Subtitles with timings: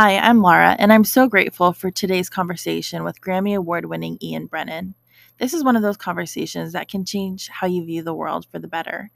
[0.00, 4.46] Hi, I'm Laura, and I'm so grateful for today's conversation with Grammy Award winning Ian
[4.46, 4.94] Brennan.
[5.38, 8.60] This is one of those conversations that can change how you view the world for
[8.60, 9.10] the better.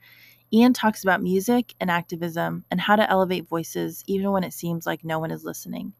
[0.53, 4.85] Ian talks about music and activism and how to elevate voices even when it seems
[4.85, 5.93] like no one is listening.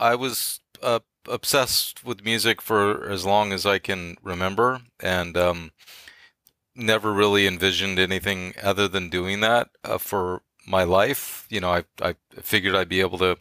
[0.00, 5.70] I was uh, obsessed with music for as long as I can remember, and um,
[6.74, 11.46] never really envisioned anything other than doing that uh, for my life.
[11.50, 13.36] You know, I I figured I'd be able to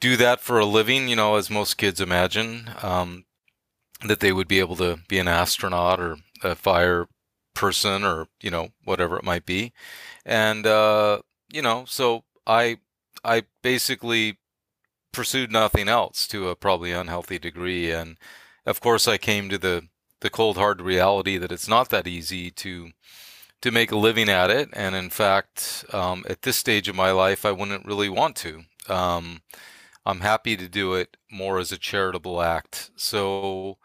[0.00, 1.08] do that for a living.
[1.08, 3.24] You know, as most kids imagine um,
[4.06, 7.08] that they would be able to be an astronaut or a fire
[7.54, 9.72] person or you know whatever it might be,
[10.24, 11.20] and uh,
[11.52, 12.78] you know, so I
[13.24, 14.38] I basically
[15.12, 17.90] pursued nothing else to a probably unhealthy degree.
[17.90, 18.16] And
[18.66, 19.88] of course, I came to the
[20.20, 22.90] the cold hard reality that it's not that easy to
[23.62, 24.68] to make a living at it.
[24.72, 28.64] And in fact, um, at this stage of my life, I wouldn't really want to.
[28.88, 29.42] Um,
[30.04, 32.90] I'm happy to do it more as a charitable act.
[32.96, 33.78] So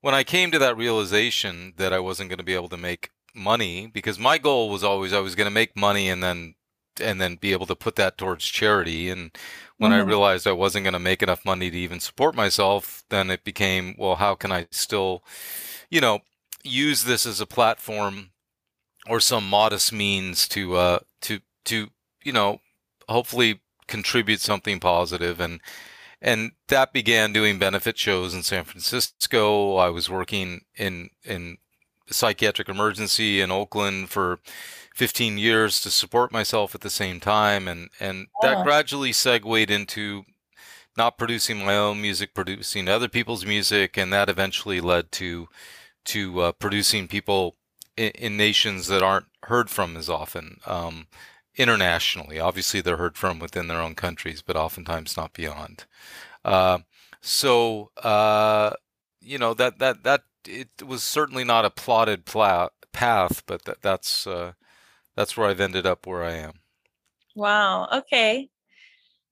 [0.00, 3.10] when I came to that realization that I wasn't going to be able to make
[3.34, 6.54] money, because my goal was always I was going to make money and then
[7.00, 9.08] and then be able to put that towards charity.
[9.08, 9.30] And
[9.78, 10.02] when mm-hmm.
[10.02, 13.44] I realized I wasn't going to make enough money to even support myself, then it
[13.44, 15.24] became, well, how can I still,
[15.88, 16.20] you know,
[16.62, 18.32] use this as a platform
[19.08, 21.88] or some modest means to, uh, to, to,
[22.24, 22.60] you know,
[23.08, 25.40] hopefully contribute something positive.
[25.40, 25.60] And,
[26.20, 29.76] and that began doing benefit shows in San Francisco.
[29.76, 31.58] I was working in, in
[32.08, 34.38] psychiatric emergency in Oakland for
[34.94, 37.66] 15 years to support myself at the same time.
[37.68, 40.24] And and that gradually segued into
[40.96, 43.96] not producing my own music producing other people's music.
[43.96, 45.48] And that eventually led to
[46.06, 47.56] to uh, producing people
[47.96, 51.06] in, in, nations that aren't heard from as often um,
[51.56, 55.84] internationally obviously they're heard from within their own countries but oftentimes not beyond
[56.44, 56.78] uh,
[57.20, 58.70] so uh,
[59.20, 64.26] you know that that that it was certainly not a plotted path but that that's
[64.26, 64.52] uh,
[65.16, 66.54] that's where I've ended up where I am.
[67.34, 67.88] Wow.
[67.92, 68.48] Okay.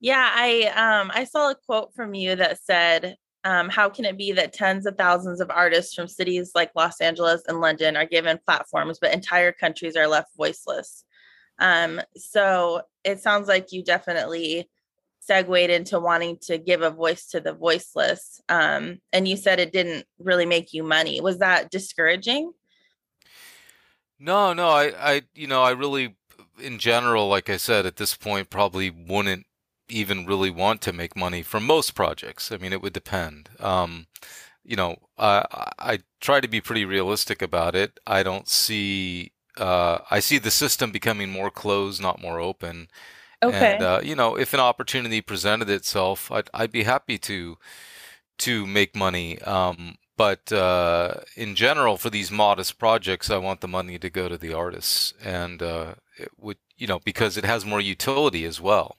[0.01, 4.19] Yeah, I um I saw a quote from you that said, um, how can it
[4.19, 8.07] be that tens of thousands of artists from cities like Los Angeles and London are
[8.07, 11.05] given platforms, but entire countries are left voiceless?
[11.59, 14.69] Um, so it sounds like you definitely
[15.21, 18.41] segued into wanting to give a voice to the voiceless.
[18.49, 21.21] Um, and you said it didn't really make you money.
[21.21, 22.53] Was that discouraging?
[24.19, 26.17] No, no, I, I, you know, I really,
[26.61, 29.47] in general, like I said, at this point, probably wouldn't
[29.91, 32.53] even really want to make money from most projects.
[32.53, 33.51] I mean, it would depend.
[33.59, 34.07] Um,
[34.65, 35.45] you know, I,
[35.79, 37.99] I try to be pretty realistic about it.
[38.07, 42.89] I don't see, uh, I see the system becoming more closed, not more open.
[43.43, 43.75] Okay.
[43.75, 47.57] And, uh, you know, if an opportunity presented itself, I'd, I'd be happy to,
[48.39, 49.41] to make money.
[49.43, 54.29] Um, but uh, in general, for these modest projects, I want the money to go
[54.29, 58.61] to the artists, and uh, it would you know because it has more utility as
[58.61, 58.99] well.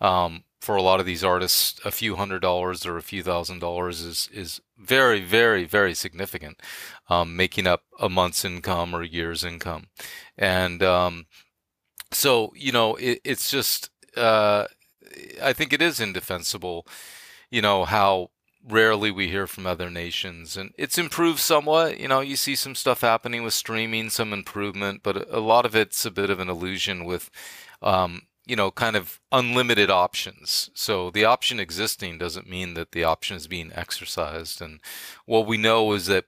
[0.00, 3.60] Um, for a lot of these artists, a few hundred dollars or a few thousand
[3.60, 6.60] dollars is is very, very, very significant,
[7.08, 9.86] um, making up a month's income or a year's income,
[10.36, 11.26] and um,
[12.12, 14.66] so you know it, it's just uh,
[15.42, 16.86] I think it is indefensible,
[17.50, 18.30] you know how
[18.68, 21.98] rarely we hear from other nations and it's improved somewhat.
[21.98, 25.74] You know you see some stuff happening with streaming some improvement but a lot of
[25.74, 27.30] it's a bit of an illusion with
[27.82, 30.70] um, you know kind of unlimited options.
[30.74, 34.80] So the option existing doesn't mean that the option is being exercised and
[35.26, 36.26] what we know is that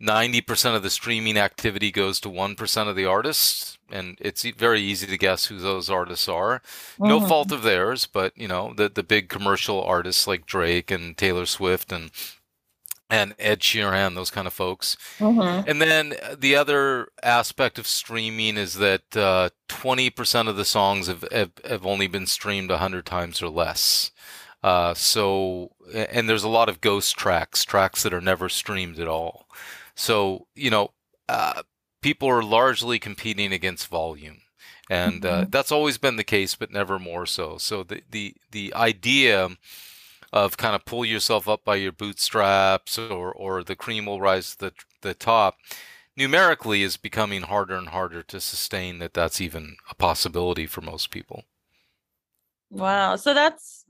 [0.00, 5.06] 90% of the streaming activity goes to 1% of the artists and it's very easy
[5.06, 6.60] to guess who those artists are
[6.94, 7.08] mm-hmm.
[7.08, 11.16] no fault of theirs but you know the the big commercial artists like Drake and
[11.16, 12.10] Taylor Swift and
[13.10, 14.96] and Ed Sheeran, those kind of folks.
[15.18, 15.68] Mm-hmm.
[15.68, 21.24] And then the other aspect of streaming is that uh, 20% of the songs have,
[21.32, 24.12] have, have only been streamed 100 times or less.
[24.62, 29.08] Uh, so, and there's a lot of ghost tracks, tracks that are never streamed at
[29.08, 29.46] all.
[29.96, 30.92] So, you know,
[31.28, 31.62] uh,
[32.00, 34.38] people are largely competing against volume.
[34.88, 35.50] And uh, mm-hmm.
[35.50, 37.58] that's always been the case, but never more so.
[37.58, 39.50] So the, the, the idea
[40.32, 44.56] of kind of pull yourself up by your bootstraps or, or the cream will rise
[44.56, 45.56] to the, the top
[46.16, 51.10] numerically is becoming harder and harder to sustain that that's even a possibility for most
[51.10, 51.44] people.
[52.70, 53.16] Wow.
[53.16, 53.84] So that's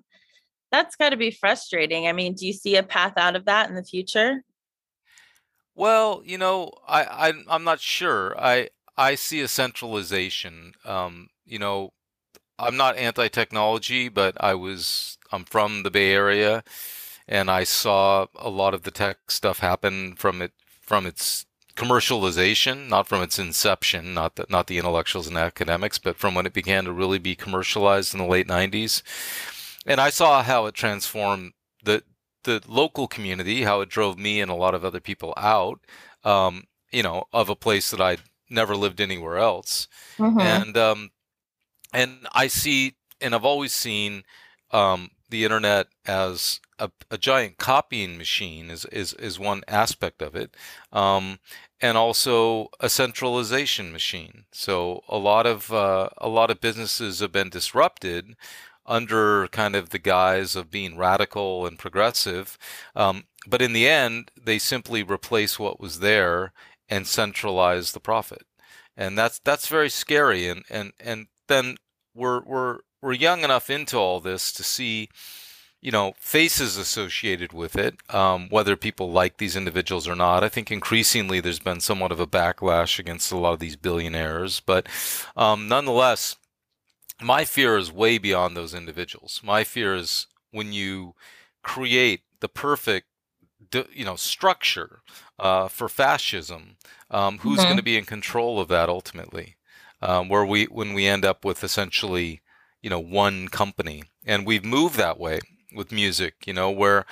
[0.71, 2.07] that's got to be frustrating.
[2.07, 4.45] I mean, do you see a path out of that in the future?
[5.81, 8.39] Well, you know, I, I I'm not sure.
[8.39, 8.69] I
[8.99, 10.75] I see a centralization.
[10.85, 11.95] Um, you know,
[12.59, 16.65] I'm not anti-technology, but I was I'm from the Bay Area,
[17.27, 21.47] and I saw a lot of the tech stuff happen from it from its
[21.77, 26.45] commercialization, not from its inception, not the, not the intellectuals and academics, but from when
[26.45, 29.03] it began to really be commercialized in the late 90s.
[29.87, 32.03] And I saw how it transformed the
[32.45, 35.81] the local community, how it drove me and a lot of other people out,
[36.25, 39.89] um, you know, of a place that I'd never lived anywhere else.
[40.19, 40.41] Mm-hmm.
[40.41, 41.11] And um,
[41.93, 44.25] and I see, and I've always seen
[44.73, 50.35] um, the internet as a, a, giant copying machine is, is, is one aspect of
[50.35, 50.57] it,
[50.93, 51.39] um,
[51.81, 54.45] and also a centralization machine.
[54.53, 58.37] So a lot of uh, a lot of businesses have been disrupted
[58.91, 62.59] under kind of the guise of being radical and progressive,
[62.97, 66.53] um, but in the end, they simply replace what was there
[66.89, 68.43] and centralize the profit,
[68.97, 70.49] and that's that's very scary.
[70.49, 71.77] And and and then
[72.15, 75.09] we're we're we're young enough into all this to see
[75.81, 80.49] you know faces associated with it um, whether people like these individuals or not i
[80.49, 84.87] think increasingly there's been somewhat of a backlash against a lot of these billionaires but
[85.37, 86.37] um, nonetheless
[87.23, 89.41] my fear is way beyond those individuals.
[89.45, 91.15] My fear is when you
[91.63, 93.07] create the perfect
[93.93, 95.03] you know structure
[95.39, 96.77] uh, for fascism
[97.11, 97.67] um, who's mm-hmm.
[97.67, 99.57] going to be in control of that ultimately?
[100.03, 102.41] Um, where we when we end up with essentially
[102.83, 104.05] you know one company.
[104.25, 105.41] And we've moved that way
[105.75, 107.07] with music you know where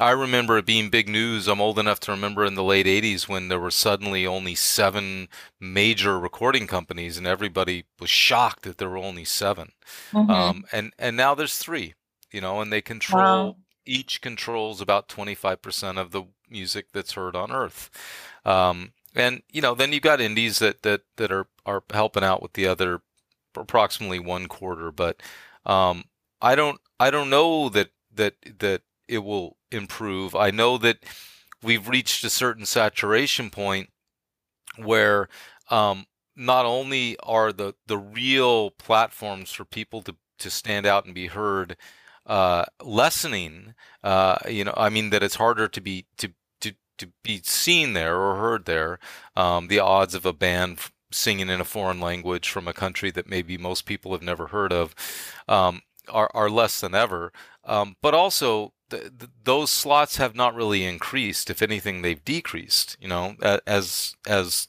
[0.00, 1.48] I remember it being big news.
[1.48, 5.28] I'm old enough to remember in the late 80s when there were suddenly only seven
[5.60, 9.72] major recording companies, and everybody was shocked that there were only 7
[10.12, 10.30] mm-hmm.
[10.30, 11.94] um, and and now there's three,
[12.32, 13.56] you know, and they control wow.
[13.86, 17.90] each controls about 25% of the music that's heard on Earth.
[18.44, 22.42] Um, and you know, then you've got indies that that that are are helping out
[22.42, 23.02] with the other
[23.56, 24.92] approximately one quarter.
[24.92, 25.20] But
[25.66, 26.04] um,
[26.40, 30.34] I don't I don't know that that that it will improve.
[30.34, 30.98] I know that
[31.62, 33.90] we've reached a certain saturation point
[34.76, 35.28] where
[35.70, 36.06] um,
[36.36, 41.26] not only are the the real platforms for people to to stand out and be
[41.26, 41.76] heard
[42.26, 43.74] uh, lessening,
[44.04, 47.92] uh, you know, I mean that it's harder to be to to to be seen
[47.92, 48.98] there or heard there.
[49.36, 50.78] Um, the odds of a band
[51.10, 54.72] singing in a foreign language from a country that maybe most people have never heard
[54.72, 54.94] of
[55.48, 57.32] um, are, are less than ever.
[57.64, 61.50] Um, but also, th- th- those slots have not really increased.
[61.50, 62.96] If anything, they've decreased.
[63.00, 63.36] You know,
[63.66, 64.68] as as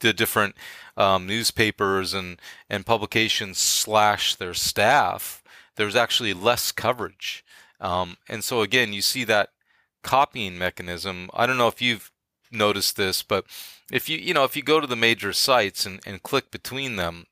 [0.00, 0.56] the different
[0.96, 5.42] um, newspapers and and publications slash their staff,
[5.76, 7.44] there's actually less coverage.
[7.80, 9.50] Um, and so again, you see that
[10.02, 11.30] copying mechanism.
[11.32, 12.10] I don't know if you've
[12.50, 13.44] noticed this, but
[13.90, 16.96] if you you know if you go to the major sites and, and click between
[16.96, 17.26] them,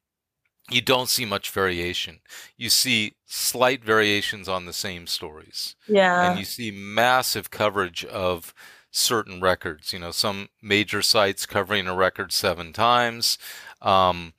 [0.71, 2.21] you don't see much variation.
[2.57, 5.77] You see slight variations on the same stories.
[5.87, 6.31] Yeah.
[6.31, 8.55] And you see massive coverage of
[8.91, 9.93] certain records.
[9.93, 13.39] You know, some major sites covering a record seven times.
[13.81, 14.35] Um,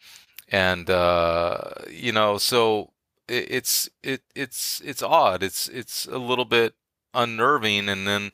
[0.50, 2.92] and uh, you know, so
[3.28, 5.44] it, it's it it's it's odd.
[5.44, 6.74] It's it's a little bit
[7.14, 7.90] unnerving.
[7.90, 8.32] And then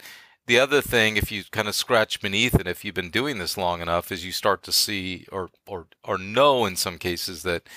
[0.48, 3.58] the other thing, if you kind of scratch beneath it, if you've been doing this
[3.58, 7.68] long enough, is you start to see or or or know in some cases that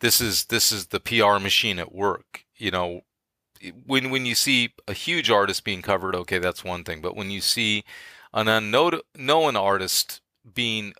[0.00, 2.44] this is this is the PR machine at work.
[2.56, 3.02] You know,
[3.86, 7.00] when when you see a huge artist being covered, okay, that's one thing.
[7.00, 7.84] But when you see
[8.32, 10.20] an unknown artist
[10.54, 10.94] being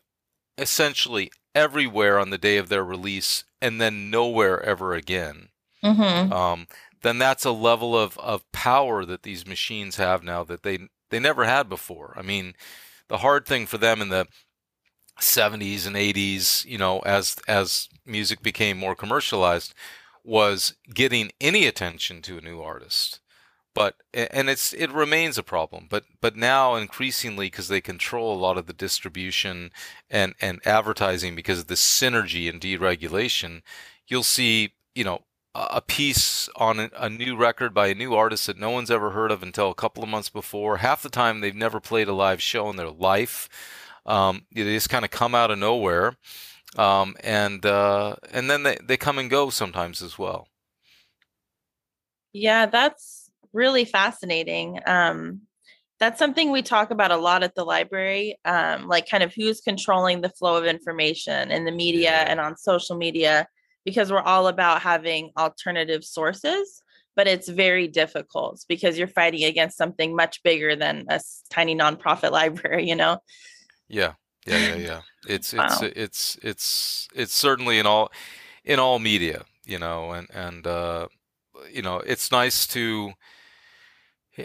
[0.56, 5.48] essentially everywhere on the day of their release and then nowhere ever again,
[5.82, 6.32] mm-hmm.
[6.32, 6.66] um,
[7.02, 11.18] then that's a level of, of power that these machines have now that they they
[11.18, 12.14] never had before.
[12.16, 12.54] I mean,
[13.08, 14.26] the hard thing for them in the
[15.20, 19.74] 70s and 80s, you know, as as music became more commercialized,
[20.24, 23.20] was getting any attention to a new artist.
[23.74, 25.86] But and it's it remains a problem.
[25.88, 29.70] But but now increasingly because they control a lot of the distribution
[30.10, 33.62] and and advertising because of the synergy and deregulation,
[34.08, 35.22] you'll see you know
[35.54, 39.30] a piece on a new record by a new artist that no one's ever heard
[39.30, 40.78] of until a couple of months before.
[40.78, 43.48] Half the time, they've never played a live show in their life.
[44.06, 46.16] Um, they just kind of come out of nowhere,
[46.76, 50.48] um, and uh, and then they, they come and go sometimes as well.
[52.32, 54.80] Yeah, that's really fascinating.
[54.86, 55.42] Um,
[55.98, 59.60] that's something we talk about a lot at the library, um, like kind of who's
[59.60, 63.48] controlling the flow of information in the media and on social media
[63.88, 66.82] because we're all about having alternative sources
[67.16, 72.30] but it's very difficult because you're fighting against something much bigger than a tiny nonprofit
[72.40, 73.18] library you know?
[73.88, 74.12] Yeah.
[74.46, 75.00] Yeah yeah yeah.
[75.28, 75.66] It's wow.
[75.66, 78.10] it's it's it's it's certainly in all
[78.64, 81.06] in all media you know, and and uh,
[81.70, 83.12] you know, it's nice to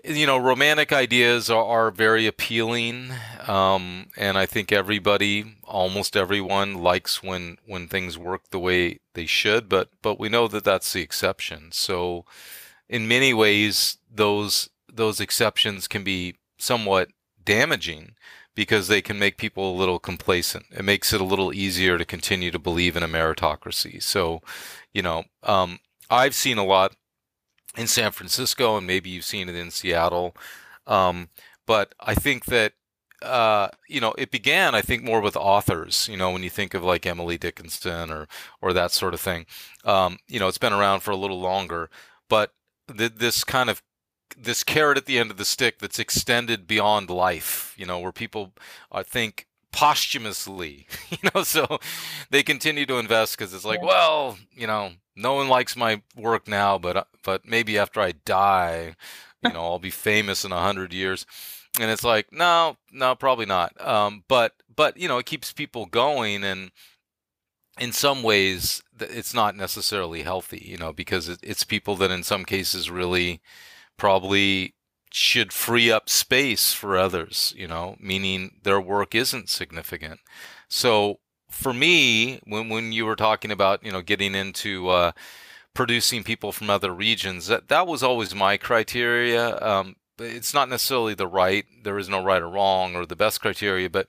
[0.04, 3.12] you know, romantic ideas are, are very appealing,
[3.48, 9.26] um, and I think everybody, almost everyone, likes when when things work the way they
[9.26, 9.70] should.
[9.70, 11.72] But but we know that that's the exception.
[11.72, 12.26] So,
[12.90, 17.10] in many ways, those those exceptions can be somewhat
[17.44, 18.16] damaging
[18.56, 20.66] because they can make people a little complacent.
[20.72, 24.02] It makes it a little easier to continue to believe in a meritocracy.
[24.02, 24.42] So,
[24.94, 26.96] you know, um, I've seen a lot
[27.78, 30.36] in San Francisco, and maybe you've seen it in Seattle.
[30.88, 31.30] Um,
[31.66, 32.74] but I think that
[33.22, 36.08] uh, you know it began, I think, more with authors.
[36.10, 38.28] You know, when you think of like Emily Dickinson or
[38.62, 39.46] or that sort of thing.
[39.86, 41.90] Um, you know, it's been around for a little longer,
[42.30, 42.54] but
[42.96, 43.82] th- this kind of
[44.38, 47.74] this carrot at the end of the stick that's extended beyond life.
[47.78, 48.54] You know, where people
[48.92, 51.80] I think posthumously, you know, so
[52.30, 53.88] they continue to invest because it's like, yeah.
[53.88, 58.14] well, you know, no one likes my work now, but uh, but maybe after I
[58.14, 58.96] die,
[59.44, 61.26] you know, I'll be famous in a hundred years.
[61.80, 63.80] And it's like, no, no, probably not.
[63.86, 66.72] Um, but but you know, it keeps people going, and
[67.80, 72.46] in some ways, it's not necessarily healthy, you know, because it's people that in some
[72.46, 73.42] cases really
[73.98, 74.76] probably
[75.16, 80.20] should free up space for others, you know, meaning their work isn't significant.
[80.68, 81.20] So
[81.52, 85.12] for me, when when you were talking about you know getting into uh,
[85.76, 89.60] producing people from other regions, that that was always my criteria.
[89.62, 91.66] Um, it's not necessarily the right.
[91.84, 94.08] There is no right or wrong or the best criteria, but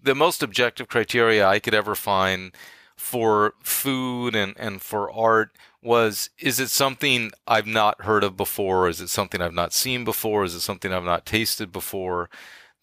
[0.00, 2.54] the most objective criteria I could ever find
[2.96, 8.88] for food and, and for art was is it something I've not heard of before?
[8.88, 10.44] Is it something I've not seen before?
[10.44, 12.30] Is it something I've not tasted before?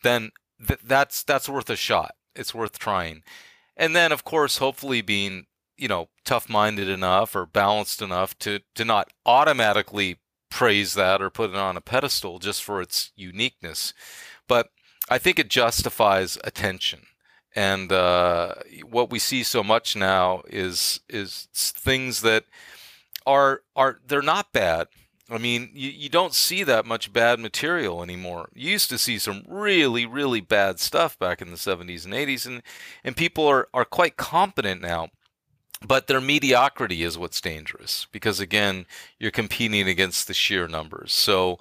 [0.04, 0.32] Then
[0.66, 2.16] th- that's that's worth a shot.
[2.36, 3.24] It's worth trying
[3.82, 8.86] and then of course hopefully being you know tough-minded enough or balanced enough to to
[8.86, 13.94] not automatically praise that or put it on a pedestal just for its uniqueness
[14.48, 14.70] but
[15.10, 17.02] i think it justifies attention
[17.54, 18.56] and uh,
[18.90, 22.46] what we see so much now is is things that
[23.26, 24.88] are are they're not bad
[25.32, 28.50] I mean, you, you don't see that much bad material anymore.
[28.54, 32.46] You used to see some really, really bad stuff back in the 70s and 80s,
[32.46, 32.62] and,
[33.02, 35.10] and people are, are quite competent now.
[35.84, 38.86] But their mediocrity is what's dangerous because, again,
[39.18, 41.12] you're competing against the sheer numbers.
[41.12, 41.60] So,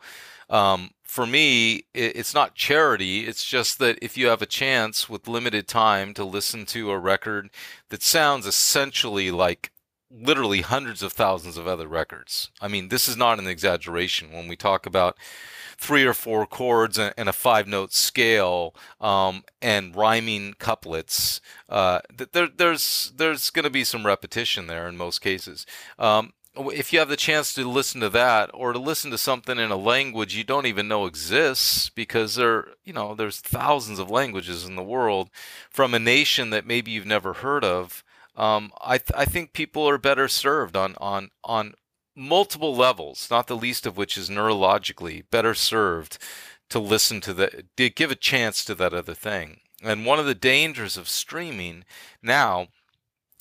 [0.51, 3.27] um, for me, it, it's not charity.
[3.27, 6.99] It's just that if you have a chance with limited time to listen to a
[6.99, 7.51] record
[7.89, 9.71] that sounds essentially like
[10.11, 12.51] literally hundreds of thousands of other records.
[12.61, 15.17] I mean, this is not an exaggeration when we talk about
[15.79, 21.41] three or four chords and a five note scale um, and rhyming couplets.
[21.69, 22.01] Uh,
[22.33, 25.65] there, there's there's going to be some repetition there in most cases.
[25.99, 29.57] Um, if you have the chance to listen to that or to listen to something
[29.59, 34.11] in a language you don't even know exists because there you know there's thousands of
[34.11, 35.31] languages in the world
[35.71, 38.03] from a nation that maybe you've never heard of
[38.41, 41.75] um, I th- I think people are better served on on on
[42.17, 46.17] multiple levels, not the least of which is neurologically better served
[46.71, 49.61] to listen to the to give a chance to that other thing.
[49.83, 51.85] And one of the dangers of streaming
[52.23, 52.69] now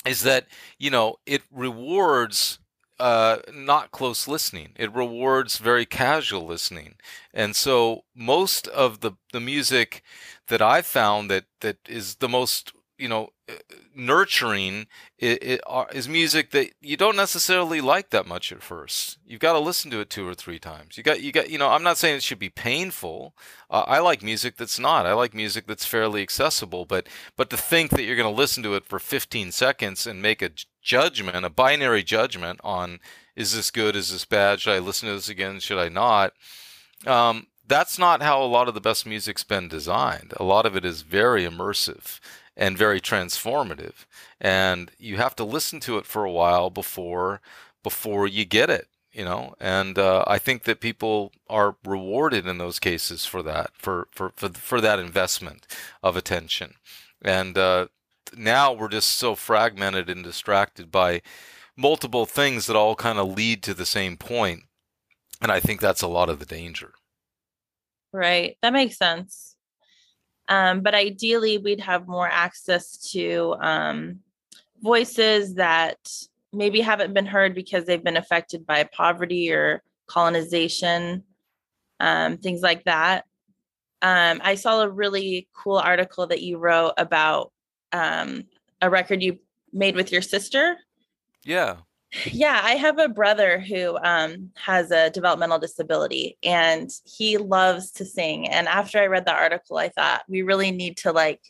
[0.05, 2.59] is that you know it rewards
[2.99, 4.73] uh, not close listening.
[4.75, 6.95] It rewards very casual listening,
[7.33, 10.03] and so most of the the music
[10.49, 13.53] that I've found that that is the most you know uh,
[13.95, 14.87] nurturing
[15.21, 19.17] uh, is music that you don't necessarily like that much at first.
[19.25, 20.97] You've got to listen to it two or three times.
[20.97, 23.33] You got you got you know i'm not saying it should be painful.
[23.69, 25.05] Uh, i like music that's not.
[25.05, 28.63] I like music that's fairly accessible but but to think that you're going to listen
[28.63, 30.51] to it for 15 seconds and make a
[30.81, 32.99] judgment a binary judgment on
[33.35, 36.33] is this good is this bad should i listen to this again should i not
[37.05, 40.33] um, that's not how a lot of the best music's been designed.
[40.37, 42.19] A lot of it is very immersive
[42.59, 44.05] and very transformative.
[44.39, 47.41] And you have to listen to it for a while before
[47.81, 49.55] before you get it, you know.
[49.61, 54.33] And uh, I think that people are rewarded in those cases for that, for for
[54.35, 55.65] for, for that investment
[56.03, 56.73] of attention.
[57.21, 57.87] And uh,
[58.35, 61.21] now we're just so fragmented and distracted by
[61.77, 64.63] multiple things that all kind of lead to the same point.
[65.41, 66.91] And I think that's a lot of the danger.
[68.11, 68.57] Right.
[68.61, 69.55] That makes sense.
[70.49, 74.19] Um, but ideally, we'd have more access to um,
[74.81, 75.97] voices that
[76.51, 81.23] maybe haven't been heard because they've been affected by poverty or colonization,
[81.99, 83.25] um, things like that.
[84.01, 87.51] Um, I saw a really cool article that you wrote about
[87.91, 88.45] um,
[88.81, 89.39] a record you
[89.71, 90.77] made with your sister.
[91.43, 91.77] Yeah.
[92.25, 98.05] Yeah, I have a brother who um, has a developmental disability and he loves to
[98.05, 98.49] sing.
[98.49, 101.41] And after I read the article, I thought we really need to like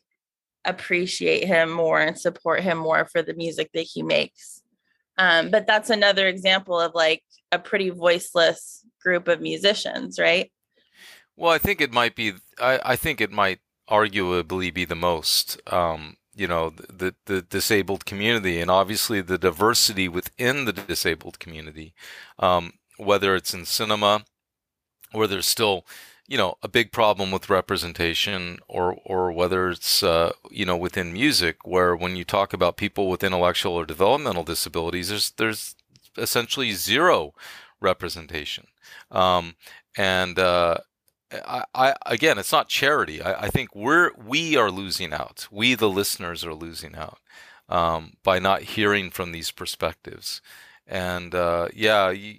[0.66, 4.62] appreciate him more and support him more for the music that he makes.
[5.18, 10.52] Um, but that's another example of like a pretty voiceless group of musicians, right?
[11.36, 12.34] Well, I think it might be.
[12.60, 15.60] I, I think it might arguably be the most.
[15.72, 21.94] Um, you know, the the disabled community, and obviously the diversity within the disabled community.
[22.40, 24.26] Um, whether it's in cinema,
[25.12, 25.86] where there's still
[26.30, 31.12] you know a big problem with representation or or whether it's uh, you know within
[31.12, 35.76] music where when you talk about people with intellectual or developmental disabilities there's there's
[36.18, 37.34] essentially zero
[37.82, 38.68] representation
[39.12, 39.56] um,
[39.98, 40.78] and uh,
[41.32, 45.76] I, I, again it's not charity I, I, think we're we are losing out we
[45.76, 47.20] the listeners are losing out
[47.68, 50.42] um, by not hearing from these perspectives
[50.88, 52.36] and uh, yeah you,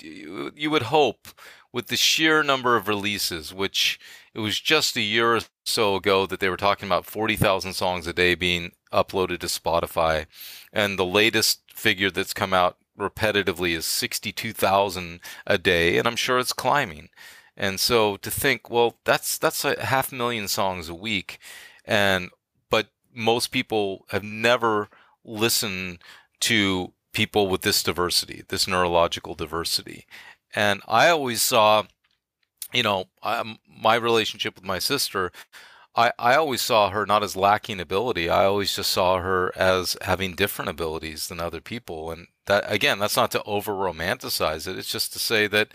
[0.00, 1.28] you you would hope
[1.72, 3.98] with the sheer number of releases, which
[4.34, 8.06] it was just a year or so ago that they were talking about 40,000 songs
[8.06, 10.26] a day being uploaded to Spotify.
[10.72, 16.38] And the latest figure that's come out repetitively is 62,000 a day, and I'm sure
[16.38, 17.08] it's climbing.
[17.56, 21.38] And so to think, well, that's that's a half million songs a week,
[21.84, 22.30] and
[22.70, 24.88] but most people have never
[25.24, 25.98] listened
[26.40, 30.06] to people with this diversity, this neurological diversity.
[30.54, 31.84] And I always saw,
[32.72, 35.30] you know, um, my relationship with my sister,
[35.94, 38.28] I, I always saw her not as lacking ability.
[38.30, 42.10] I always just saw her as having different abilities than other people.
[42.10, 44.78] And that, again, that's not to over romanticize it.
[44.78, 45.72] It's just to say that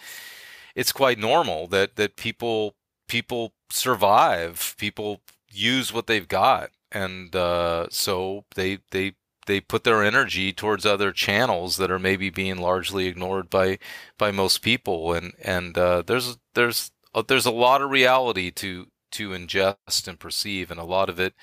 [0.78, 2.76] it's quite normal that, that people,
[3.08, 6.70] people survive, people use what they've got.
[6.92, 9.16] And uh, so they, they
[9.46, 13.80] they put their energy towards other channels that are maybe being largely ignored by
[14.18, 15.14] by most people.
[15.14, 20.20] And and uh, there's there's uh, there's a lot of reality to to ingest and
[20.20, 20.72] perceive.
[20.72, 21.34] And a lot of it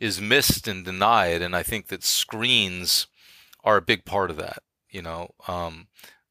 [0.00, 1.42] is missed and denied.
[1.42, 3.06] And I think that screens
[3.64, 5.30] are a big part of that you know?
[5.48, 5.88] Um,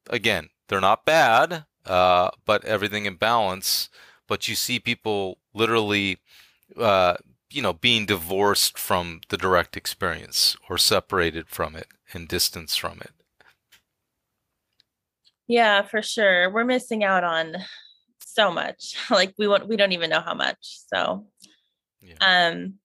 [0.09, 3.89] again they're not bad uh, but everything in balance
[4.27, 6.19] but you see people literally
[6.77, 7.15] uh,
[7.51, 12.99] you know, being divorced from the direct experience or separated from it and distanced from
[13.01, 13.11] it.
[15.47, 16.49] Yeah, for sure.
[16.49, 17.57] We're missing out on
[18.19, 18.95] so much.
[19.09, 20.57] Like we want we don't even know how much.
[20.93, 21.27] So
[22.01, 22.15] yeah.
[22.21, 22.75] um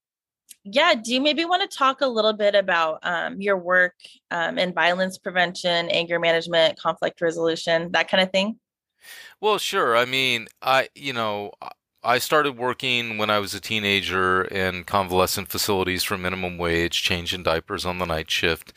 [0.64, 3.94] yeah, do you maybe want to talk a little bit about um, your work
[4.32, 8.58] um, in violence prevention, anger management, conflict resolution, that kind of thing?
[9.40, 9.96] Well, sure.
[9.96, 11.52] I mean, I, you know,
[12.02, 17.42] I started working when I was a teenager in convalescent facilities for minimum wage, changing
[17.42, 18.72] diapers on the night shift.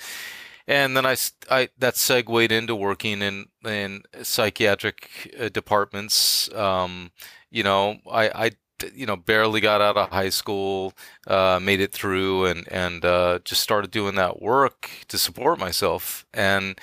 [0.68, 1.16] And then I,
[1.50, 6.54] I that segued into working in in psychiatric uh, departments.
[6.54, 7.12] Um,
[7.50, 8.52] you know, I, I
[8.94, 10.94] you know barely got out of high school,
[11.28, 16.26] uh, made it through, and and uh, just started doing that work to support myself.
[16.34, 16.80] And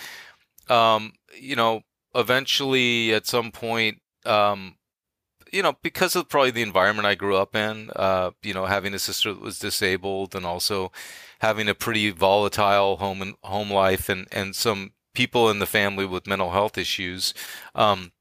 [0.68, 1.82] um, you know,
[2.16, 4.76] eventually, at some point, um,
[5.52, 8.94] you know, because of probably the environment I grew up in, uh, you know, having
[8.94, 10.92] a sister that was disabled and also
[11.40, 16.04] having a pretty volatile home and home life and, and some people in the family
[16.04, 17.32] with mental health issues,
[17.74, 18.12] um,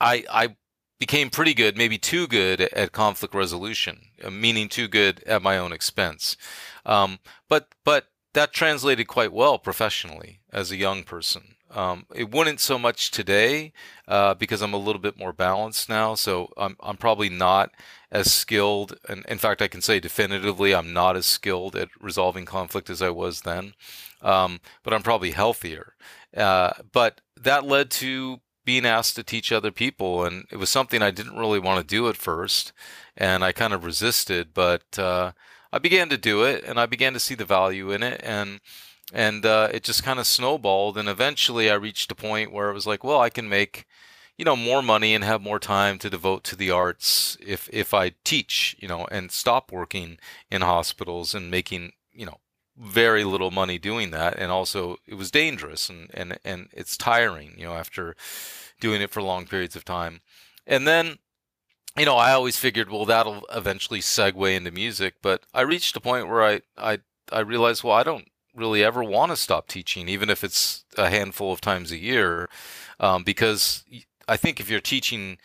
[0.00, 0.56] I, I
[0.98, 5.58] became pretty good, maybe too good at conflict resolution, uh, meaning too good at my
[5.58, 6.36] own expense.
[6.84, 11.55] Um, but, but that translated quite well professionally as a young person.
[11.76, 13.74] Um, it wouldn't so much today
[14.08, 16.14] uh, because I'm a little bit more balanced now.
[16.14, 17.70] So I'm, I'm probably not
[18.10, 18.96] as skilled.
[19.06, 23.02] And in fact, I can say definitively I'm not as skilled at resolving conflict as
[23.02, 23.74] I was then.
[24.22, 25.94] Um, but I'm probably healthier.
[26.34, 30.24] Uh, but that led to being asked to teach other people.
[30.24, 32.72] And it was something I didn't really want to do at first.
[33.18, 34.54] And I kind of resisted.
[34.54, 35.32] But uh,
[35.70, 38.22] I began to do it and I began to see the value in it.
[38.24, 38.60] And
[39.12, 42.74] and uh, it just kind of snowballed and eventually i reached a point where it
[42.74, 43.86] was like well i can make
[44.36, 47.94] you know more money and have more time to devote to the arts if if
[47.94, 50.18] i teach you know and stop working
[50.50, 52.38] in hospitals and making you know
[52.78, 54.38] very little money doing that.
[54.38, 58.14] And also it was dangerous and and and it's tiring you know after
[58.80, 60.20] doing it for long periods of time.
[60.66, 61.18] And then
[61.96, 66.00] you know i always figured well that'll eventually segue into music but i reached a
[66.00, 66.98] point where i i
[67.32, 71.10] i realized well i don't really ever want to stop teaching, even if it's a
[71.10, 72.48] handful of times a year,
[72.98, 73.84] um, because
[74.26, 75.38] I think if you're teaching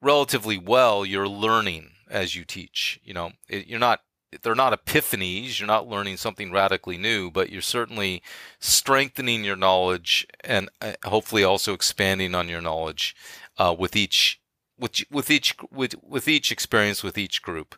[0.00, 3.00] relatively well, you're learning as you teach.
[3.04, 4.00] You know, it, you're not
[4.42, 5.58] they're not epiphanies.
[5.58, 8.22] You're not learning something radically new, but you're certainly
[8.58, 13.14] strengthening your knowledge and uh, hopefully also expanding on your knowledge
[13.58, 14.40] uh, with each
[14.78, 17.76] with with each with with each experience with each group.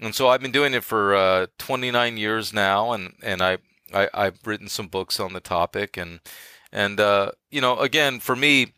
[0.00, 3.58] And so I've been doing it for uh, 29 years now, and and I,
[3.94, 6.20] I I've written some books on the topic, and
[6.72, 8.72] and uh, you know again for me,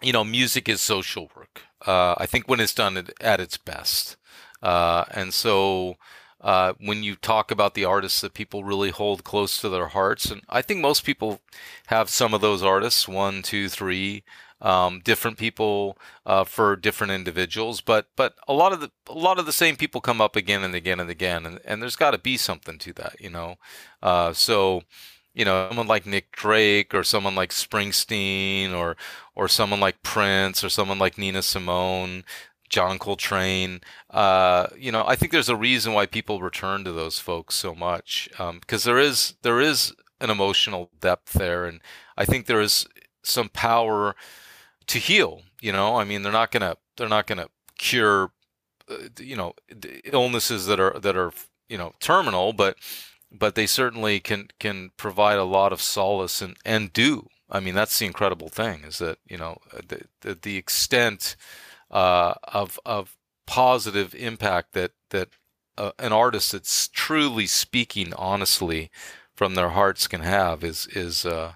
[0.00, 1.62] you know music is social work.
[1.86, 4.16] Uh, I think when it's done at, its best,
[4.62, 5.96] uh, and so.
[6.44, 10.28] Uh, when you talk about the artists that people really hold close to their hearts,
[10.28, 11.40] and I think most people
[11.86, 14.24] have some of those artists, one, two, three,
[14.62, 19.38] um, different people uh, for different individuals, but but a lot of the a lot
[19.38, 22.12] of the same people come up again and again and again, and, and there's got
[22.12, 23.56] to be something to that, you know.
[24.02, 24.82] Uh, so
[25.34, 28.96] you know, someone like Nick Drake or someone like Springsteen or
[29.34, 32.24] or someone like Prince or someone like Nina Simone,
[32.68, 33.80] John Coltrane.
[34.10, 37.74] Uh, you know, I think there's a reason why people return to those folks so
[37.74, 41.80] much because um, there is there is an emotional depth there, and
[42.16, 42.86] I think there is
[43.24, 44.14] some power
[44.92, 45.42] to heal.
[45.60, 48.32] You know, I mean, they're not gonna they're not gonna cure
[48.88, 49.54] uh, you know
[50.04, 51.32] illnesses that are that are
[51.68, 52.76] you know terminal, but
[53.30, 57.28] but they certainly can can provide a lot of solace and and do.
[57.50, 61.36] I mean, that's the incredible thing is that you know the the, the extent
[61.90, 65.30] uh, of of positive impact that that
[65.78, 68.90] uh, an artist that's truly speaking honestly
[69.34, 71.54] from their hearts can have is is uh,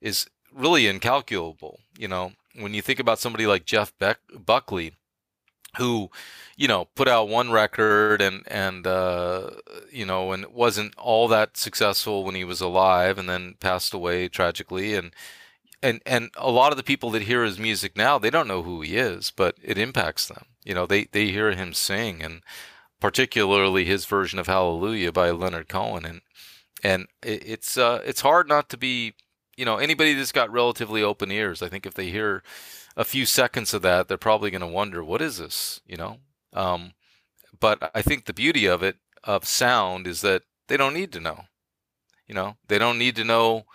[0.00, 1.80] is really incalculable.
[1.98, 4.92] You know, when you think about somebody like Jeff Beck- Buckley,
[5.76, 6.10] who,
[6.56, 9.50] you know, put out one record and and uh,
[9.92, 14.28] you know, and wasn't all that successful when he was alive, and then passed away
[14.28, 15.14] tragically, and
[15.82, 18.62] and and a lot of the people that hear his music now, they don't know
[18.62, 20.46] who he is, but it impacts them.
[20.64, 22.42] You know, they they hear him sing, and
[23.00, 26.20] particularly his version of Hallelujah by Leonard Cohen, and
[26.82, 29.14] and it's uh, it's hard not to be
[29.60, 32.42] you know, anybody that's got relatively open ears, I think if they hear
[32.96, 35.82] a few seconds of that, they're probably going to wonder, what is this?
[35.86, 36.16] You know?
[36.54, 36.94] Um,
[37.60, 41.20] but I think the beauty of it, of sound, is that they don't need to
[41.20, 41.44] know.
[42.26, 43.66] You know, they don't need to know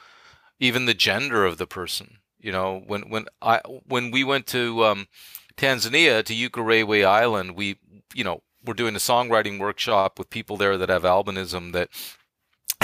[0.60, 2.18] even the gender of the person.
[2.40, 5.08] You know, when when I when we went to um,
[5.56, 7.78] Tanzania to Ukerewe Island, we
[8.16, 11.90] you know we're doing a songwriting workshop with people there that have albinism that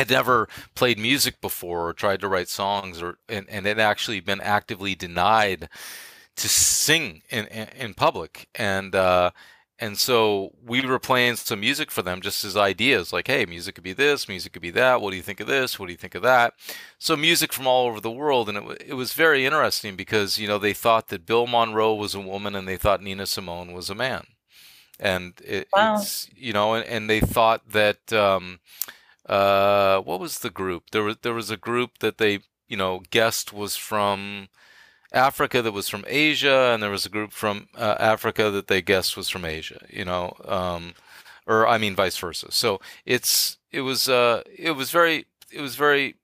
[0.01, 4.19] had never played music before or tried to write songs or and, and had actually
[4.19, 5.69] been actively denied
[6.35, 8.47] to sing in in, in public.
[8.55, 9.31] And uh,
[9.77, 13.75] and so we were playing some music for them just as ideas like hey music
[13.75, 15.01] could be this music could be that.
[15.01, 15.79] What do you think of this?
[15.79, 16.53] What do you think of that?
[16.97, 18.49] So music from all over the world.
[18.49, 22.15] And it, it was very interesting because you know they thought that bill monroe was
[22.15, 24.25] a woman and they thought nina simone was a man.
[24.99, 25.95] And it, wow.
[25.95, 28.59] it's you know and, and they thought that um,
[29.27, 30.91] uh, what was the group?
[30.91, 34.49] There was there was a group that they you know guessed was from
[35.13, 38.81] Africa that was from Asia, and there was a group from uh, Africa that they
[38.81, 39.85] guessed was from Asia.
[39.89, 40.93] You know, um,
[41.45, 42.51] or I mean vice versa.
[42.51, 46.15] So it's it was uh, it was very it was very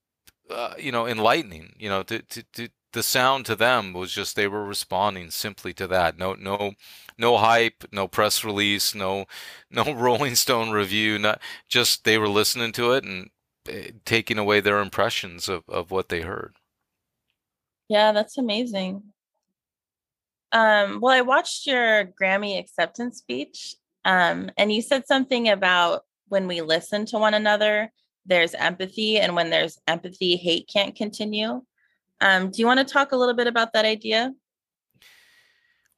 [0.49, 1.75] uh, you know enlightening.
[1.77, 5.73] You know, to, to to the sound to them was just they were responding simply
[5.73, 6.17] to that.
[6.17, 6.73] No no
[7.17, 9.25] no hype, no press release, no
[9.71, 11.19] no Rolling Stone review.
[11.19, 13.29] Not just they were listening to it and
[13.69, 16.55] eh, taking away their impressions of, of what they heard.
[17.89, 19.03] Yeah, that's amazing.
[20.51, 26.47] Um, well, I watched your Grammy acceptance speech, um, and you said something about when
[26.47, 27.91] we listen to one another,
[28.25, 31.61] there's empathy, and when there's empathy, hate can't continue.
[32.21, 34.33] Um, do you want to talk a little bit about that idea?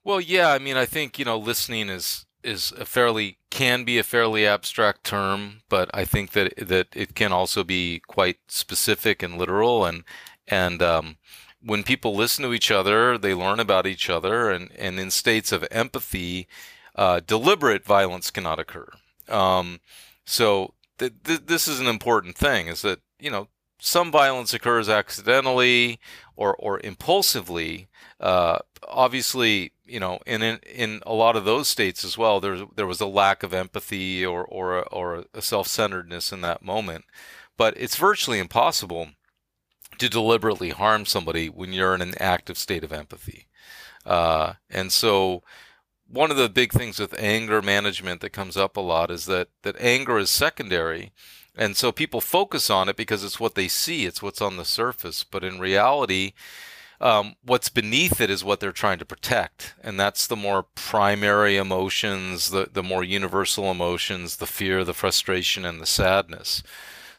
[0.03, 3.97] Well, yeah, I mean, I think, you know, listening is is a fairly can be
[3.97, 9.21] a fairly abstract term, but I think that that it can also be quite specific
[9.21, 10.03] and literal and
[10.47, 11.17] and um,
[11.61, 15.51] when people listen to each other, they learn about each other, and, and in states
[15.51, 16.47] of empathy,
[16.95, 18.87] uh, deliberate violence cannot occur.
[19.27, 19.79] Um,
[20.25, 23.47] so th- th- this is an important thing: is that you know
[23.79, 25.99] some violence occurs accidentally
[26.35, 27.87] or or impulsively.
[28.19, 32.65] Uh, obviously, you know, in, in in a lot of those states as well, there
[32.75, 37.05] there was a lack of empathy or or a, or a self-centeredness in that moment.
[37.57, 39.09] But it's virtually impossible
[39.97, 43.47] to deliberately harm somebody when you're in an active state of empathy.
[44.05, 45.43] Uh, and so,
[46.07, 49.49] one of the big things with anger management that comes up a lot is that
[49.63, 51.11] that anger is secondary.
[51.59, 54.63] And so people focus on it because it's what they see, it's what's on the
[54.63, 55.25] surface.
[55.25, 56.31] But in reality,
[57.01, 61.57] um, what's beneath it is what they're trying to protect, and that's the more primary
[61.57, 66.63] emotions, the the more universal emotions, the fear, the frustration, and the sadness.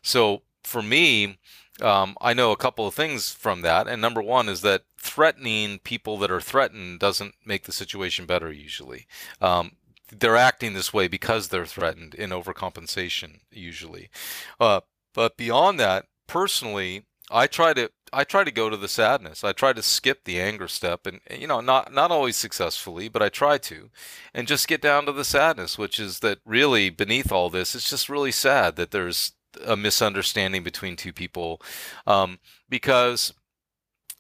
[0.03, 1.39] So for me,
[1.83, 5.79] um, I know a couple of things from that, and number one is that threatening
[5.79, 9.07] people that are threatened doesn't make the situation better usually.
[9.41, 9.73] Um,
[10.13, 14.11] they're acting this way because they're threatened in overcompensation usually.
[14.59, 14.81] Uh,
[15.15, 19.45] but beyond that, personally, I try to I try to go to the sadness.
[19.45, 23.23] I try to skip the anger step, and you know, not not always successfully, but
[23.23, 23.91] I try to,
[24.35, 27.89] and just get down to the sadness, which is that really beneath all this, it's
[27.91, 29.33] just really sad that there's
[29.65, 31.61] a misunderstanding between two people,
[32.07, 33.33] um, because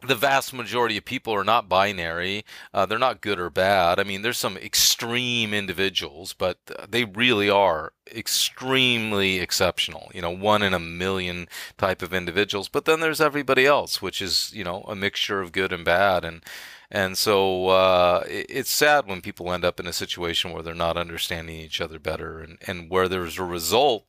[0.06, 2.44] the vast majority of people are not binary.
[2.72, 4.00] Uh, they're not good or bad.
[4.00, 6.58] I mean, there's some extreme individuals, but
[6.88, 10.10] they really are extremely exceptional.
[10.14, 12.68] You know, one in a million type of individuals.
[12.68, 16.24] But then there's everybody else, which is you know a mixture of good and bad,
[16.24, 16.44] and
[16.90, 20.74] and so uh, it, it's sad when people end up in a situation where they're
[20.74, 24.06] not understanding each other better, and and where there's a result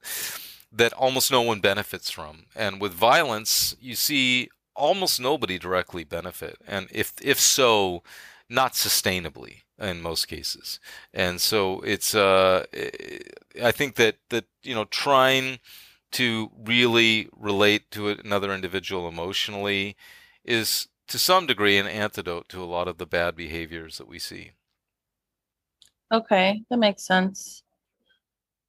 [0.72, 2.46] that almost no one benefits from.
[2.56, 8.04] And with violence, you see almost nobody directly benefit, and if if so,
[8.50, 10.80] not sustainably in most cases.
[11.14, 12.66] And so it's uh,
[13.64, 15.60] I think that that you know trying
[16.12, 19.96] to really relate to another individual emotionally
[20.44, 24.20] is to some degree an antidote to a lot of the bad behaviors that we
[24.20, 24.52] see.
[26.12, 27.64] Okay, that makes sense.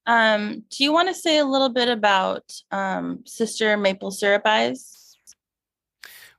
[0.07, 5.02] Um, do you want to say a little bit about um, Sister Maple Syrup Eyes?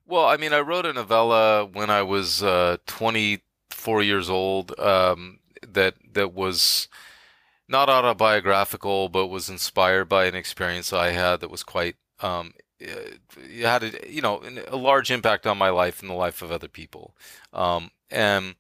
[0.06, 5.40] Well, I mean, I wrote a novella when I was uh, 24 years old um,
[5.66, 6.88] that that was
[7.68, 13.20] not autobiographical, but was inspired by an experience I had that was quite um, it
[13.62, 16.68] had a, you know a large impact on my life and the life of other
[16.68, 17.16] people.
[17.54, 18.56] Um, and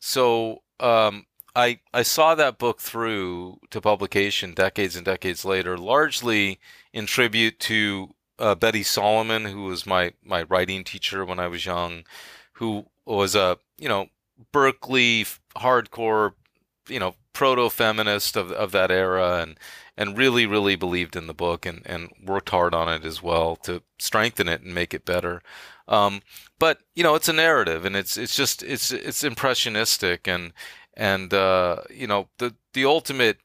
[0.00, 1.26] so um,
[1.56, 6.60] I I saw that book through to publication decades and decades later, largely
[6.92, 11.66] in tribute to uh, Betty Solomon, who was my my writing teacher when I was
[11.66, 12.04] young,
[12.54, 14.08] who was a you know
[14.52, 15.24] Berkeley
[15.56, 16.32] hardcore,
[16.88, 19.58] you know proto feminist of of that era, and
[19.96, 23.56] and really really believed in the book and and worked hard on it as well
[23.56, 25.42] to strengthen it and make it better.
[25.86, 26.22] Um,
[26.58, 30.52] but you know it's a narrative, and it's it's just it's it's impressionistic, and
[30.94, 33.38] and uh, you know the the ultimate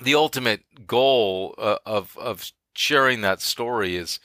[0.00, 4.20] the ultimate goal uh, of of sharing that story is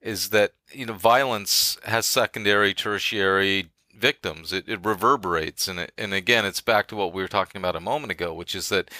[0.00, 4.52] is that you know violence has secondary, tertiary victims.
[4.52, 7.76] It, it reverberates, and it, and again, it's back to what we were talking about
[7.76, 8.90] a moment ago, which is that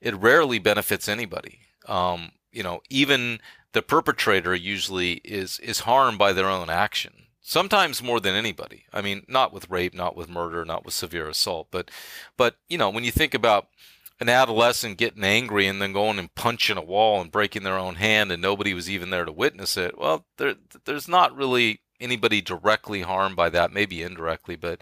[0.00, 1.60] it rarely benefits anybody.
[1.88, 3.40] Um, you know, even
[3.72, 7.12] the perpetrator usually is is harmed by their own action.
[7.46, 8.86] Sometimes more than anybody.
[8.90, 11.90] I mean, not with rape, not with murder, not with severe assault, but
[12.36, 13.66] but you know, when you think about
[14.20, 17.96] an adolescent getting angry and then going and punching a wall and breaking their own
[17.96, 22.40] hand and nobody was even there to witness it well there there's not really anybody
[22.40, 24.80] directly harmed by that maybe indirectly but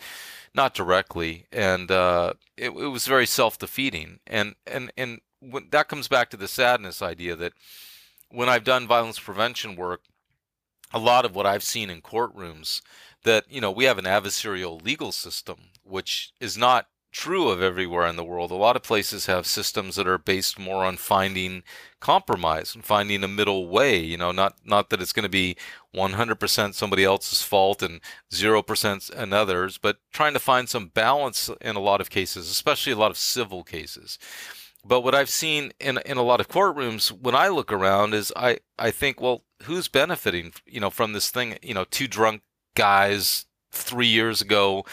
[0.54, 1.46] not directly.
[1.52, 4.20] And uh, it, it was very self-defeating.
[4.26, 7.52] And and and when, that comes back to the sadness idea that
[8.30, 10.02] when I've done violence prevention work
[10.94, 12.82] a lot of what I've seen in courtrooms
[13.24, 18.06] that you know we have an adversarial legal system which is not true of everywhere
[18.06, 18.50] in the world.
[18.50, 21.62] A lot of places have systems that are based more on finding
[22.00, 23.98] compromise and finding a middle way.
[23.98, 25.56] You know, not not that it's going to be
[25.94, 28.00] 100% somebody else's fault and
[28.32, 32.96] 0% another's, but trying to find some balance in a lot of cases, especially a
[32.96, 34.18] lot of civil cases.
[34.84, 38.32] But what I've seen in in a lot of courtrooms when I look around is
[38.34, 41.58] I I think, well, who's benefiting, you know, from this thing?
[41.62, 42.42] You know, two drunk
[42.74, 44.84] guys three years ago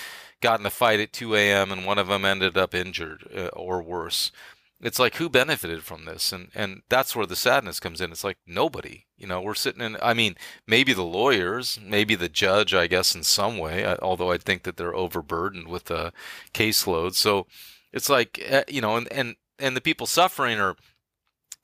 [0.41, 1.71] got in a fight at 2 a.m.
[1.71, 4.31] and one of them ended up injured uh, or worse.
[4.81, 8.11] It's like who benefited from this, and and that's where the sadness comes in.
[8.11, 9.07] It's like nobody.
[9.17, 9.97] You know, we're sitting in.
[10.01, 13.83] I mean, maybe the lawyers, maybe the judge, I guess, in some way.
[13.83, 16.13] Uh, although I think that they're overburdened with the
[16.53, 17.15] caseload.
[17.15, 17.45] So
[17.91, 20.77] it's like uh, you know, and and and the people suffering are,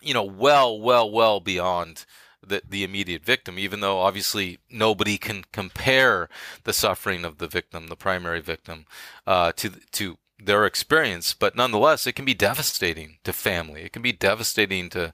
[0.02, 2.06] you know, well, well, well beyond
[2.48, 6.30] the, the immediate victim, even though obviously nobody can compare
[6.64, 8.86] the suffering of the victim, the primary victim,
[9.26, 11.34] uh, to to their experience.
[11.34, 13.84] But nonetheless, it can be devastating to family.
[13.84, 15.14] It can be devastating to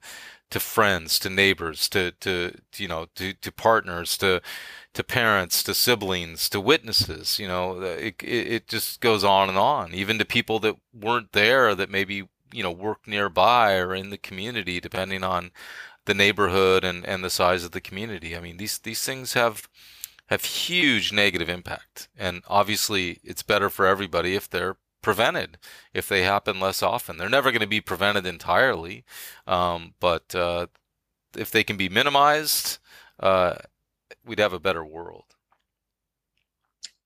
[0.52, 4.42] to friends, to neighbors, to to, to you know to to partners, to
[4.94, 7.40] to parents, to siblings, to witnesses.
[7.40, 9.94] You know, it, it it just goes on and on.
[9.94, 14.18] Even to people that weren't there, that maybe you know work nearby or in the
[14.18, 15.52] community, depending on
[16.06, 18.36] the neighborhood and, and the size of the community.
[18.36, 19.68] I mean, these these things have
[20.28, 22.08] have huge negative impact.
[22.18, 25.58] And obviously, it's better for everybody if they're prevented,
[25.94, 27.18] if they happen less often.
[27.18, 29.04] They're never going to be prevented entirely,
[29.46, 30.68] um, but uh,
[31.36, 32.80] if they can be minimized,
[33.20, 33.56] uh,
[34.26, 35.26] we'd have a better world.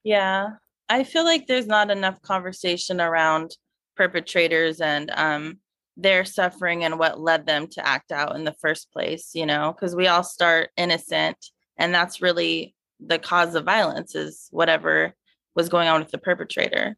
[0.03, 0.49] Yeah,
[0.87, 3.57] I feel like there's not enough conversation around
[3.95, 5.57] perpetrators and um,
[5.97, 9.73] their suffering and what led them to act out in the first place, you know,
[9.73, 11.37] because we all start innocent
[11.77, 15.13] and that's really the cause of violence is whatever
[15.55, 16.97] was going on with the perpetrator.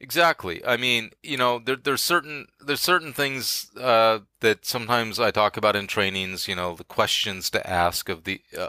[0.00, 0.64] Exactly.
[0.64, 5.58] I mean, you know, there, there's certain there's certain things uh, that sometimes I talk
[5.58, 6.48] about in trainings.
[6.48, 8.68] You know, the questions to ask of the uh,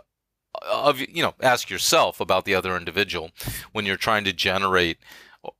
[0.69, 3.32] of you know ask yourself about the other individual
[3.71, 4.97] when you're trying to generate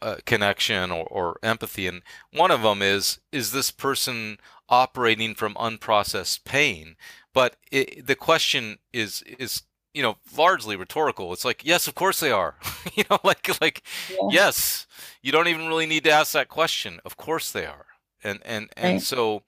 [0.02, 1.88] uh, connection or, or empathy.
[1.88, 2.02] And
[2.34, 4.38] one of them is is this person
[4.70, 6.96] operating from unprocessed pain?
[7.34, 9.64] But it, the question is is
[9.94, 11.34] you know largely rhetorical.
[11.34, 12.56] It's like yes, of course they are.
[12.96, 14.28] you know, like like yeah.
[14.30, 14.88] yes,
[15.22, 17.00] you don't even really need to ask that question.
[17.06, 17.86] Of course they are.
[18.24, 19.02] And and and right.
[19.02, 19.44] so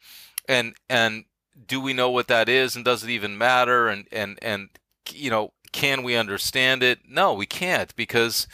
[0.47, 1.25] and and
[1.67, 4.69] do we know what that is and does it even matter and and and
[5.11, 8.47] you know can we understand it no we can't because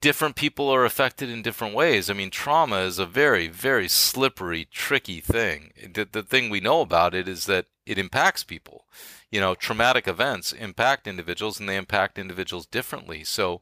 [0.00, 2.08] different people are affected in different ways.
[2.08, 5.72] I mean, trauma is a very, very slippery, tricky thing.
[5.92, 8.86] The, the thing we know about it is that it impacts people.
[9.30, 13.24] You know, traumatic events impact individuals and they impact individuals differently.
[13.24, 13.60] So,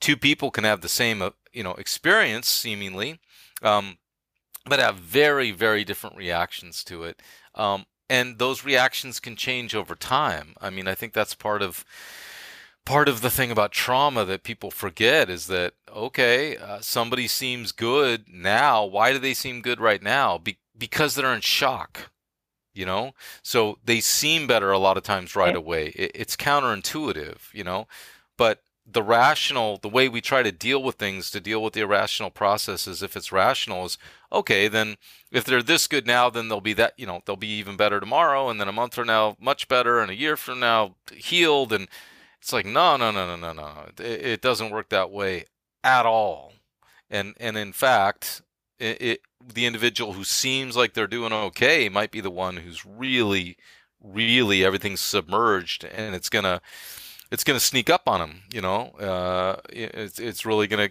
[0.00, 3.18] two people can have the same, uh, you know, experience seemingly,
[3.62, 3.98] um,
[4.64, 7.20] but have very, very different reactions to it.
[7.54, 10.54] Um, and those reactions can change over time.
[10.60, 11.84] I mean, I think that's part of
[12.84, 17.72] part of the thing about trauma that people forget is that okay uh, somebody seems
[17.72, 18.84] good now.
[18.84, 20.38] Why do they seem good right now?
[20.38, 22.10] Be- because they're in shock
[22.72, 23.12] you know?
[23.42, 25.88] So they seem better a lot of times right away.
[25.88, 27.86] It, it's counterintuitive you know?
[28.36, 28.62] But
[28.92, 32.30] the rational the way we try to deal with things to deal with the irrational
[32.30, 33.98] processes if it's rational is
[34.32, 34.96] okay then
[35.30, 38.00] if they're this good now then they'll be that you know they'll be even better
[38.00, 41.72] tomorrow and then a month from now much better and a year from now healed
[41.72, 41.88] and
[42.40, 43.86] it's like no, no, no, no, no, no.
[43.98, 45.44] It, it doesn't work that way
[45.84, 46.52] at all.
[47.10, 48.42] And and in fact,
[48.78, 49.20] it, it,
[49.54, 53.56] the individual who seems like they're doing okay might be the one who's really,
[54.02, 56.60] really everything's submerged, and it's gonna
[57.30, 58.42] it's gonna sneak up on them.
[58.52, 60.90] You know, uh, it's it's really gonna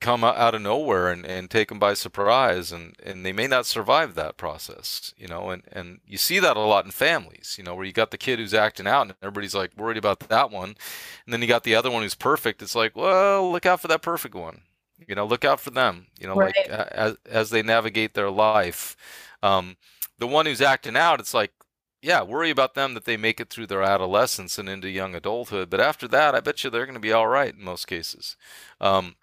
[0.00, 3.66] come out of nowhere and, and take them by surprise and, and they may not
[3.66, 7.64] survive that process you know and, and you see that a lot in families you
[7.64, 10.50] know where you got the kid who's acting out and everybody's like worried about that
[10.50, 10.76] one
[11.24, 13.88] and then you got the other one who's perfect it's like well look out for
[13.88, 14.62] that perfect one
[15.08, 16.54] you know look out for them you know right.
[16.56, 18.96] like as, as they navigate their life
[19.42, 19.76] um,
[20.18, 21.52] the one who's acting out it's like
[22.00, 25.70] yeah worry about them that they make it through their adolescence and into young adulthood
[25.70, 28.36] but after that i bet you they're going to be all right in most cases
[28.80, 29.14] um,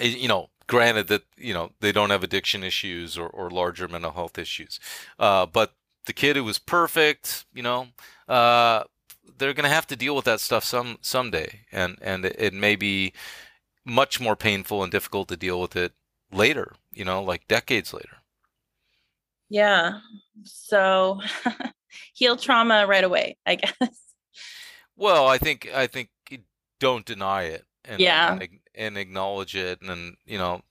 [0.00, 4.12] you know, granted that you know they don't have addiction issues or, or larger mental
[4.12, 4.78] health issues,
[5.18, 5.74] uh, but
[6.06, 7.88] the kid who was perfect, you know,
[8.28, 8.84] uh,
[9.38, 12.76] they're going to have to deal with that stuff some someday, and and it may
[12.76, 13.12] be
[13.84, 15.92] much more painful and difficult to deal with it
[16.32, 18.18] later, you know, like decades later.
[19.48, 20.00] Yeah.
[20.44, 21.20] So
[22.12, 24.02] heal trauma right away, I guess.
[24.94, 26.10] Well, I think I think
[26.80, 27.64] don't deny it.
[27.84, 28.32] And, yeah.
[28.32, 30.62] And, and acknowledge it and you know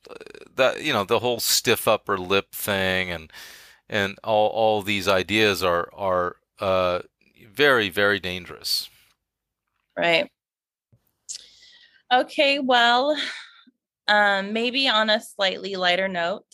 [0.55, 3.31] that you know the whole stiff upper lip thing and
[3.89, 6.99] and all all these ideas are are uh,
[7.51, 8.89] very very dangerous.
[9.95, 10.31] Right.
[12.11, 13.17] Okay well
[14.07, 16.45] um, maybe on a slightly lighter note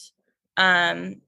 [0.57, 1.21] um,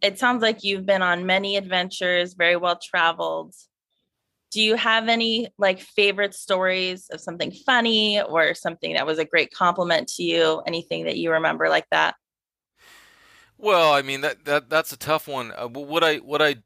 [0.00, 3.54] it sounds like you've been on many adventures very well traveled
[4.56, 9.24] do you have any like favorite stories of something funny or something that was a
[9.26, 10.62] great compliment to you?
[10.66, 12.14] Anything that you remember like that?
[13.58, 15.52] Well i mean that, that that's a tough one.
[15.54, 16.56] Uh, what i what i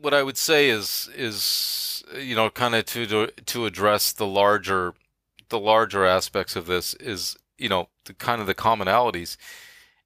[0.00, 4.94] what i would say is is you know kind of to to address the larger
[5.50, 9.36] the larger aspects of this is you know the kind of the commonalities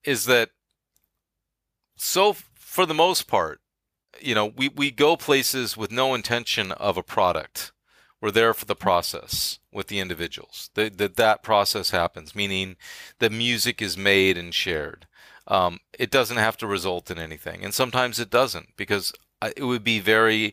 [0.02, 0.50] is that
[1.96, 3.60] so for the most part
[4.20, 7.72] you know, we, we go places with no intention of a product.
[8.20, 10.70] We're there for the process with the individuals.
[10.74, 12.76] That that, that process happens, meaning
[13.20, 15.06] the music is made and shared.
[15.46, 19.12] Um, it doesn't have to result in anything, and sometimes it doesn't because
[19.56, 20.52] it would be very,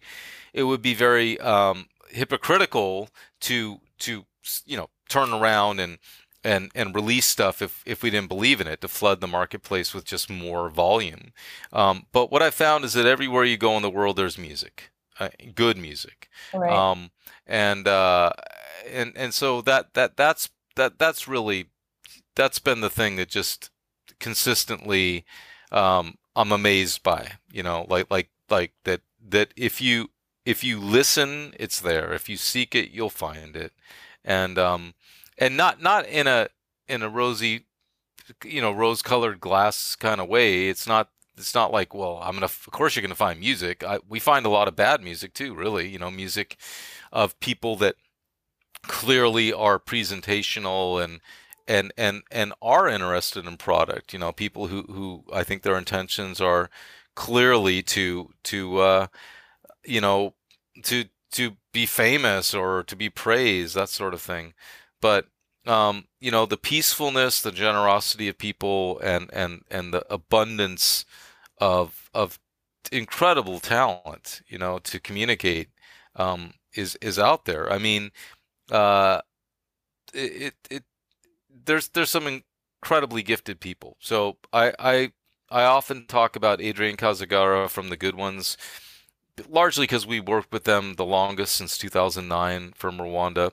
[0.53, 3.09] it would be very um, hypocritical
[3.41, 4.26] to to
[4.66, 5.97] you know turn around and
[6.45, 9.93] and and release stuff if if we didn't believe in it to flood the marketplace
[9.93, 11.33] with just more volume.
[11.73, 14.91] Um, but what I found is that everywhere you go in the world, there's music,
[15.19, 16.71] uh, good music, right.
[16.71, 17.09] um,
[17.47, 18.31] and uh,
[18.89, 21.65] and and so that that that's that that's really
[22.35, 23.71] that's been the thing that just
[24.19, 25.25] consistently
[25.71, 27.33] um, I'm amazed by.
[27.51, 30.11] You know, like like like that that if you
[30.45, 32.13] if you listen, it's there.
[32.13, 33.73] If you seek it, you'll find it,
[34.23, 34.93] and um,
[35.38, 36.49] and not not in a
[36.88, 37.65] in a rosy,
[38.43, 40.69] you know, rose-colored glass kind of way.
[40.69, 43.99] It's not it's not like well i'm gonna of course you're gonna find music I,
[44.07, 46.57] we find a lot of bad music too really you know music
[47.11, 47.95] of people that
[48.83, 51.19] clearly are presentational and
[51.67, 55.77] and and and are interested in product you know people who who i think their
[55.77, 56.69] intentions are
[57.15, 59.07] clearly to to uh
[59.86, 60.33] you know
[60.83, 64.53] to to be famous or to be praised that sort of thing
[65.01, 65.27] but
[65.67, 71.05] um you know the peacefulness the generosity of people and and and the abundance
[71.59, 72.39] of of
[72.91, 75.69] incredible talent you know to communicate
[76.15, 78.11] um is is out there i mean
[78.71, 79.21] uh
[80.13, 80.83] it it
[81.65, 83.97] there's there's some incredibly gifted people.
[83.99, 85.11] So I I
[85.49, 88.57] I often talk about Adrien Kazigira from the Good Ones,
[89.49, 93.51] largely because we worked with them the longest since 2009 from Rwanda.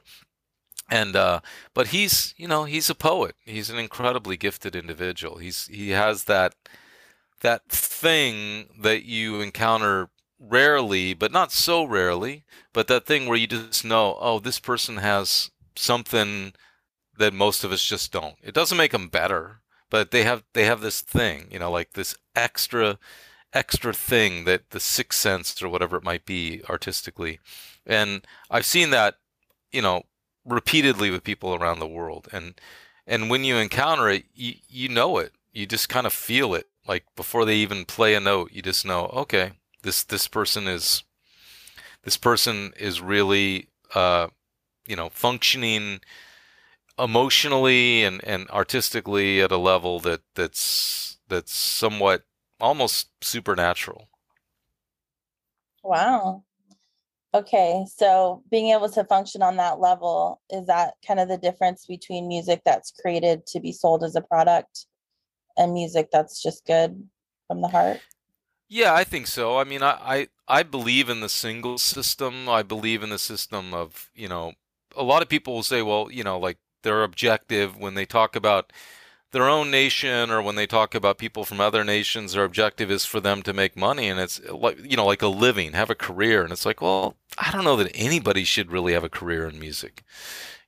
[0.92, 1.40] And uh,
[1.72, 3.34] but he's you know he's a poet.
[3.46, 5.38] He's an incredibly gifted individual.
[5.38, 6.54] He's he has that
[7.40, 13.46] that thing that you encounter rarely, but not so rarely, but that thing where you
[13.46, 16.52] just know, oh, this person has something
[17.16, 18.36] that most of us just don't.
[18.42, 21.94] It doesn't make them better, but they have they have this thing, you know, like
[21.94, 22.98] this extra
[23.54, 27.40] extra thing that the sixth sense or whatever it might be artistically.
[27.86, 29.14] And I've seen that,
[29.72, 30.02] you know,
[30.44, 32.28] repeatedly with people around the world.
[32.32, 32.54] And
[33.06, 35.32] and when you encounter it, you you know it.
[35.52, 36.68] You just kind of feel it.
[36.86, 41.04] Like before they even play a note, you just know, okay, this this person is
[42.04, 44.28] this person is really uh,
[44.86, 46.00] you know, functioning
[46.98, 52.24] emotionally and, and artistically at a level that that's that's somewhat
[52.60, 54.08] almost supernatural.
[55.82, 56.44] Wow.
[57.34, 61.86] Okay, so being able to function on that level is that kind of the difference
[61.86, 64.86] between music that's created to be sold as a product
[65.56, 67.08] and music that's just good
[67.46, 68.00] from the heart?
[68.68, 69.58] Yeah, I think so.
[69.58, 72.48] I mean, I, I I believe in the single system.
[72.48, 74.52] I believe in the system of, you know,
[74.96, 78.36] a lot of people will say, well, you know, like their objective when they talk
[78.36, 78.72] about
[79.32, 83.04] their own nation or when they talk about people from other nations their objective is
[83.04, 84.08] for them to make money.
[84.08, 86.42] And it's like you know like a living have a career.
[86.42, 89.58] And it's like well i don't know that anybody should really have a career in
[89.58, 90.04] music.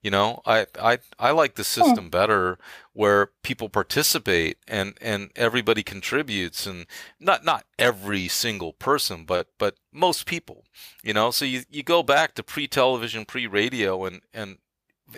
[0.02, 1.82] You know i i, I like the hmm.
[1.82, 2.58] system better
[2.92, 6.86] where people participate and and everybody contributes and
[7.20, 10.64] not not every single person but but most people
[11.02, 11.30] you know?
[11.30, 14.58] So you, you go back to pre-television pre-radio and and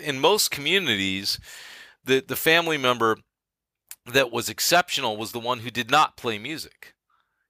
[0.01, 1.39] in most communities,
[2.03, 3.17] the the family member
[4.13, 6.93] that was exceptional was the one who did not play music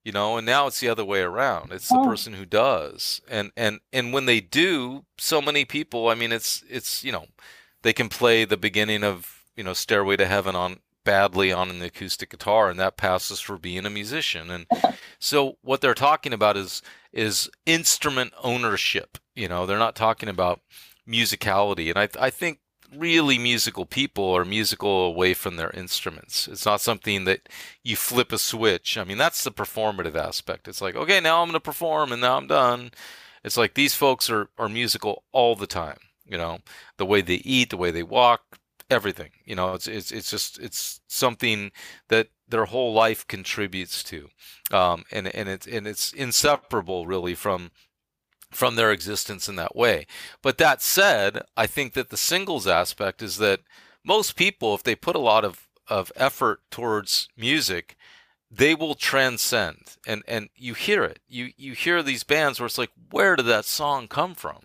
[0.07, 1.73] you know and now it's the other way around.
[1.73, 3.19] It's the person who does.
[3.29, 7.25] And and and when they do so many people i mean it's it's you know
[7.81, 11.81] they can play the beginning of you know stairway to heaven on badly on an
[11.81, 14.49] acoustic guitar and that passes for being a musician.
[14.49, 14.65] And
[15.19, 16.81] so what they're talking about is
[17.11, 19.65] is instrument ownership you know.
[19.65, 20.61] They're not talking about
[21.07, 21.89] musicality.
[21.89, 22.59] And I, I think
[22.95, 26.47] really musical people are musical away from their instruments.
[26.47, 27.49] It's not something that
[27.83, 28.97] you flip a switch.
[28.97, 30.67] I mean, that's the performative aspect.
[30.67, 32.91] It's like, okay, now I'm going to perform and now I'm done.
[33.43, 35.97] It's like these folks are, are musical all the time.
[36.25, 36.59] You know,
[36.97, 38.59] the way they eat, the way they walk,
[38.89, 39.31] everything.
[39.45, 41.71] You know, it's it's it's just it's something
[42.09, 44.29] that their whole life contributes to,
[44.71, 47.71] um, and and it's and it's inseparable really from
[48.51, 50.07] from their existence in that way.
[50.41, 53.61] But that said, I think that the singles aspect is that
[54.03, 57.95] most people, if they put a lot of, of effort towards music,
[58.49, 59.97] they will transcend.
[60.05, 61.19] And and you hear it.
[61.27, 64.59] You you hear these bands where it's like where did that song come from?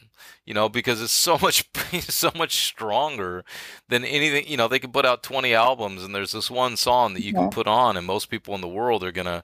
[0.45, 1.69] You know because it's so much
[2.01, 3.45] so much stronger
[3.89, 7.15] than anything you know they can put out 20 albums and there's this one song
[7.15, 9.43] that you can put on and most people in the world are going to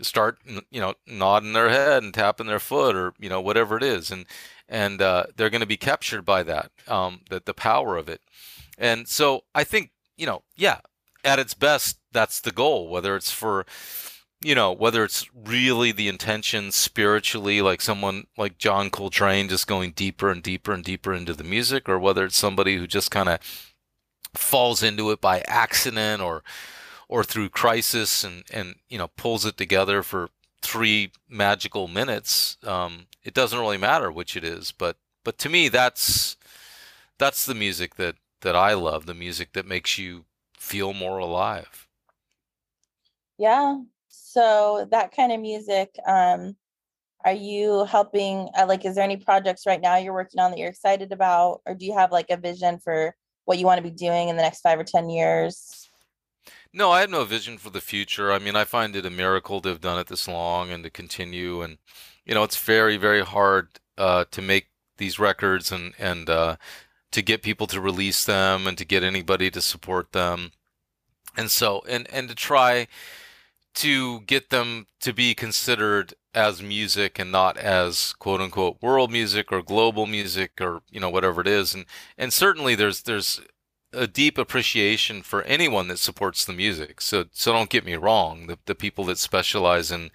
[0.00, 0.38] start
[0.70, 4.10] you know nodding their head and tapping their foot or you know whatever it is.
[4.10, 4.26] And
[4.68, 8.20] and uh, they're going to be captured by that um, that the power of it.
[8.78, 10.80] And so i think you know yeah
[11.24, 13.64] at its best that's the goal whether it's for
[14.42, 19.92] you know whether it's really the intention spiritually like someone like john coltrane just going
[19.92, 23.28] deeper and deeper and deeper into the music or whether it's somebody who just kind
[23.28, 23.38] of
[24.34, 26.42] falls into it by accident or
[27.08, 30.28] or through crisis and and you know pulls it together for
[30.60, 35.68] three magical minutes um, it doesn't really matter which it is but but to me
[35.68, 36.36] that's
[37.18, 40.24] that's the music that that I love, the music that makes you
[40.56, 41.88] feel more alive.
[43.36, 43.80] Yeah.
[44.08, 46.56] So that kind of music, um,
[47.24, 50.58] are you helping uh, like is there any projects right now you're working on that
[50.58, 53.82] you're excited about or do you have like a vision for what you want to
[53.82, 55.87] be doing in the next 5 or 10 years?
[56.78, 58.30] No, I have no vision for the future.
[58.30, 60.90] I mean, I find it a miracle to have done it this long and to
[60.90, 61.78] continue and
[62.24, 66.54] you know, it's very very hard uh, to make these records and and uh,
[67.10, 70.52] to get people to release them and to get anybody to support them.
[71.36, 72.86] And so and and to try
[73.74, 79.50] to get them to be considered as music and not as quote unquote world music
[79.50, 83.40] or global music or you know whatever it is and and certainly there's there's
[83.92, 88.46] a deep appreciation for anyone that supports the music so so don't get me wrong
[88.46, 90.10] the the people that specialize in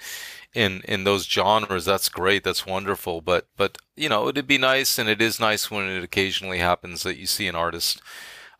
[0.53, 4.99] in in those genres that's great that's wonderful but but you know it'd be nice
[4.99, 8.01] and it is nice when it occasionally happens that you see an artist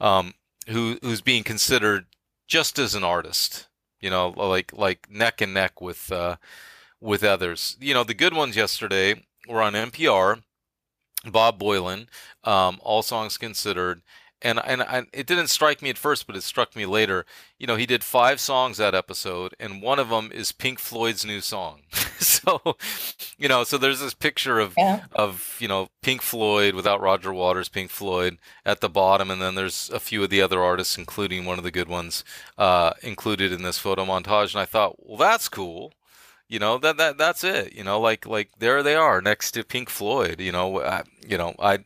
[0.01, 0.33] um
[0.69, 2.05] who who's being considered
[2.47, 3.67] just as an artist
[4.01, 6.35] you know like like neck and neck with uh
[7.03, 7.75] with others.
[7.79, 10.41] You know, the good ones yesterday were on NPR.
[11.29, 12.07] Bob Boilen,
[12.43, 14.01] um, All Songs Considered,
[14.43, 17.25] and and I, it didn't strike me at first, but it struck me later.
[17.57, 21.25] You know, he did five songs that episode, and one of them is Pink Floyd's
[21.25, 21.81] new song.
[22.19, 22.75] so,
[23.37, 25.05] you know, so there's this picture of yeah.
[25.13, 29.55] of you know Pink Floyd without Roger Waters, Pink Floyd at the bottom, and then
[29.55, 32.23] there's a few of the other artists, including one of the good ones,
[32.57, 34.53] uh, included in this photo montage.
[34.53, 35.93] And I thought, well, that's cool
[36.49, 39.63] you know that that that's it you know like like there they are next to
[39.63, 41.79] Pink Floyd you know I, you know I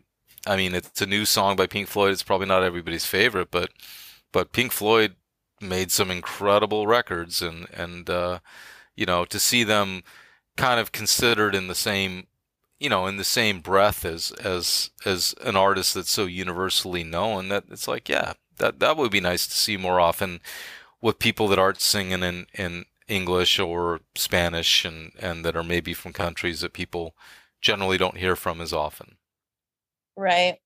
[0.47, 3.71] I mean it's a new song by Pink Floyd it's probably not everybody's favorite but
[4.31, 5.15] but Pink Floyd
[5.61, 8.39] made some incredible records and and uh,
[8.95, 10.03] you know to see them
[10.55, 12.27] kind of considered in the same
[12.79, 17.49] you know in the same breath as as as an artist that's so universally known
[17.49, 20.41] that it's like yeah that that would be nice to see more often
[21.01, 25.93] with people that aren't singing in in English or Spanish and, and that are maybe
[25.93, 27.15] from countries that people
[27.61, 29.16] generally don't hear from as often.
[30.17, 30.57] Right.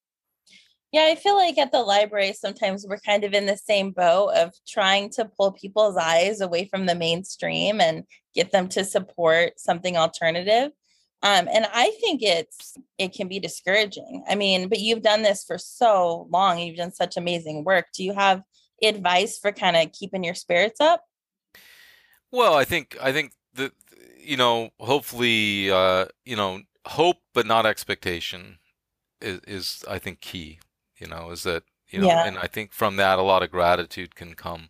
[0.91, 4.31] Yeah, I feel like at the library, sometimes we're kind of in the same boat
[4.31, 8.03] of trying to pull people's eyes away from the mainstream and
[8.35, 10.71] get them to support something alternative.
[11.23, 14.23] Um, and I think it's it can be discouraging.
[14.27, 17.87] I mean, but you've done this for so long, you've done such amazing work.
[17.93, 18.41] Do you have
[18.81, 21.03] advice for kind of keeping your spirits up?
[22.31, 23.71] Well, I think I think that
[24.17, 28.57] you know, hopefully, uh, you know, hope but not expectation
[29.21, 30.59] is, is I think key.
[30.97, 32.25] You know, is that you know, yeah.
[32.25, 34.69] and I think from that a lot of gratitude can come.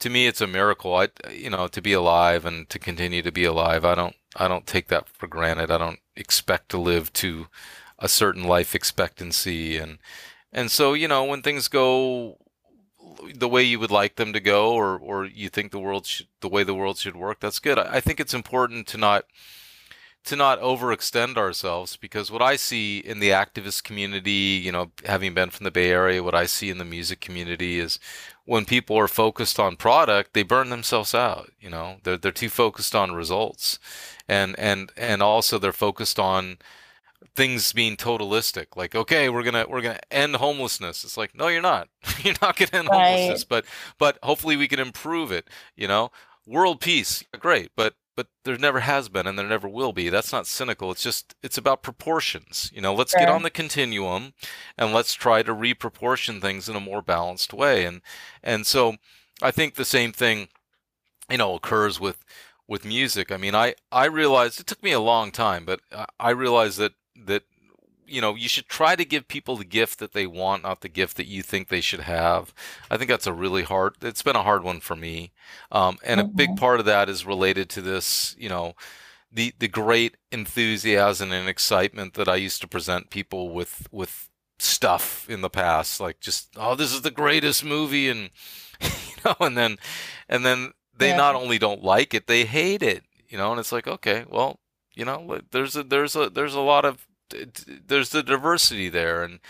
[0.00, 0.94] To me, it's a miracle.
[0.94, 3.84] I, you know, to be alive and to continue to be alive.
[3.84, 5.70] I don't, I don't take that for granted.
[5.70, 7.48] I don't expect to live to
[7.98, 9.98] a certain life expectancy, and
[10.52, 12.38] and so you know, when things go
[13.34, 16.28] the way you would like them to go, or or you think the world should,
[16.40, 17.78] the way the world should work, that's good.
[17.78, 19.24] I, I think it's important to not
[20.28, 25.32] to not overextend ourselves because what I see in the activist community, you know, having
[25.32, 27.98] been from the Bay Area, what I see in the music community is
[28.44, 31.50] when people are focused on product, they burn themselves out.
[31.58, 33.78] You know, they're they're too focused on results,
[34.28, 36.58] and and and also they're focused on
[37.34, 41.62] things being totalistic like okay we're gonna we're gonna end homelessness it's like no you're
[41.62, 41.88] not
[42.22, 43.10] you're not gonna end right.
[43.10, 43.64] homelessness but
[43.96, 46.10] but hopefully we can improve it you know
[46.46, 50.08] world peace great but but there never has been and there never will be.
[50.08, 50.90] That's not cynical.
[50.90, 52.68] It's just it's about proportions.
[52.74, 53.20] You know let's sure.
[53.20, 54.32] get on the continuum
[54.76, 57.84] and let's try to reproportion things in a more balanced way.
[57.84, 58.00] And
[58.42, 58.96] and so
[59.40, 60.48] i think the same thing
[61.30, 62.24] you know occurs with
[62.66, 63.30] with music.
[63.30, 65.78] I mean i i realized it took me a long time but
[66.18, 67.44] i realized that that
[68.08, 70.88] you know you should try to give people the gift that they want not the
[70.88, 72.52] gift that you think they should have
[72.90, 75.32] i think that's a really hard it's been a hard one for me
[75.70, 76.30] um, and mm-hmm.
[76.30, 76.58] a big mm-hmm.
[76.58, 78.74] part of that is related to this you know
[79.30, 84.28] the the great enthusiasm and excitement that i used to present people with with
[84.58, 88.30] stuff in the past like just oh this is the greatest movie and
[88.80, 89.76] you know and then
[90.28, 91.16] and then they yeah.
[91.16, 94.58] not only don't like it they hate it you know and it's like okay well
[94.94, 97.06] you know there's a there's a there's a lot of
[97.86, 99.40] there's the diversity there and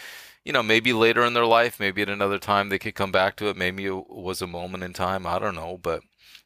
[0.45, 3.37] you know maybe later in their life maybe at another time they could come back
[3.37, 3.57] to it.
[3.57, 5.27] Maybe it was a moment in time.
[5.27, 6.03] I don't know but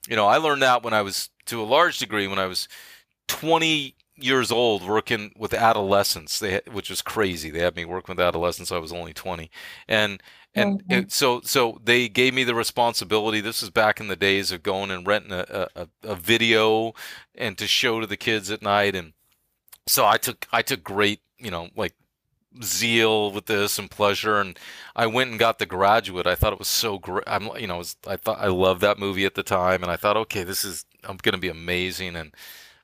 [0.08, 2.68] you know i learned that when i was to a large degree when i was
[3.28, 6.38] 20 years old working with adolescents.
[6.38, 7.50] They which was crazy.
[7.50, 9.50] They had me working with adolescents i was only 20
[9.88, 10.22] and
[10.54, 11.04] and mm-hmm.
[11.04, 13.40] it, so so they gave me the responsibility.
[13.40, 16.92] This was back in the days of going and renting a, a, a video
[17.34, 19.14] and to show to the kids at night and
[19.86, 21.94] so I took I took great you know like
[22.62, 24.58] zeal with this and pleasure and
[24.94, 26.26] I went and got The Graduate.
[26.26, 27.24] I thought it was so great.
[27.26, 29.96] I'm you know, was, I thought I loved that movie at the time and I
[29.96, 32.34] thought okay, this is I'm going to be amazing and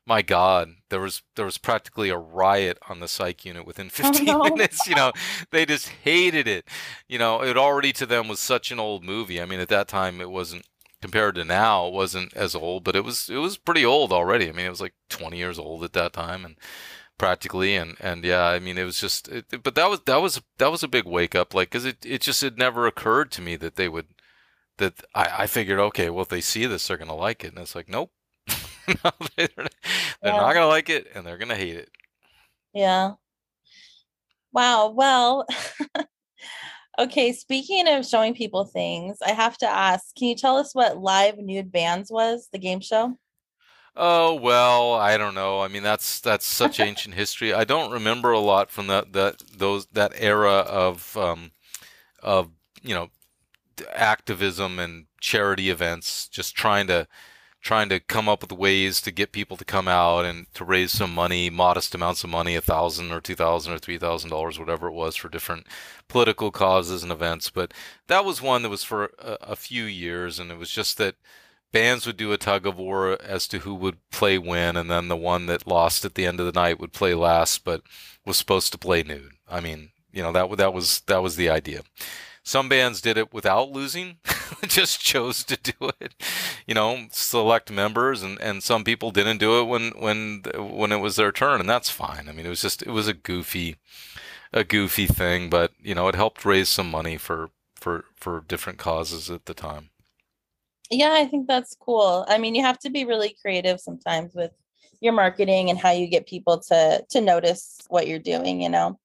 [0.06, 4.28] my god, there was there was practically a riot on the psych unit within 15
[4.30, 4.44] oh, no.
[4.44, 5.12] minutes, you know.
[5.50, 6.66] They just hated it.
[7.08, 9.40] You know, it already to them was such an old movie.
[9.40, 10.64] I mean, at that time it wasn't
[11.00, 14.48] compared to now, it wasn't as old, but it was it was pretty old already.
[14.48, 16.56] I mean, it was like 20 years old at that time and
[17.18, 20.40] practically and and yeah i mean it was just it, but that was that was
[20.58, 23.42] that was a big wake up like because it, it just it never occurred to
[23.42, 24.06] me that they would
[24.78, 27.58] that I, I figured okay well if they see this they're gonna like it and
[27.58, 28.12] it's like nope
[28.48, 29.68] no, they're, they're
[30.22, 30.36] yeah.
[30.36, 31.90] not gonna like it and they're gonna hate it
[32.72, 33.14] yeah
[34.52, 35.44] wow well
[36.98, 40.98] okay speaking of showing people things i have to ask can you tell us what
[40.98, 43.16] live nude bands was the game show
[44.00, 45.60] Oh well, I don't know.
[45.60, 47.52] I mean, that's that's such ancient history.
[47.52, 51.50] I don't remember a lot from that that those that era of um,
[52.22, 53.10] of you know
[53.92, 56.28] activism and charity events.
[56.28, 57.08] Just trying to
[57.68, 60.90] trying to come up with ways to get people to come out and to raise
[60.90, 64.58] some money, modest amounts of money, a thousand or two thousand or three thousand dollars,
[64.58, 65.66] whatever it was, for different
[66.08, 67.50] political causes and events.
[67.50, 67.74] But
[68.06, 71.16] that was one that was for a, a few years, and it was just that
[71.70, 75.08] bands would do a tug of war as to who would play when, and then
[75.08, 77.82] the one that lost at the end of the night would play last, but
[78.24, 79.32] was supposed to play nude.
[79.46, 81.82] I mean, you know that that was that was the idea.
[82.48, 84.20] Some bands did it without losing,
[84.62, 86.14] just chose to do it.
[86.66, 90.96] You know, select members, and, and some people didn't do it when when when it
[90.96, 92.26] was their turn, and that's fine.
[92.26, 93.76] I mean, it was just it was a goofy
[94.50, 98.78] a goofy thing, but you know, it helped raise some money for for for different
[98.78, 99.90] causes at the time.
[100.90, 102.24] Yeah, I think that's cool.
[102.28, 104.52] I mean, you have to be really creative sometimes with
[105.02, 108.98] your marketing and how you get people to to notice what you're doing, you know.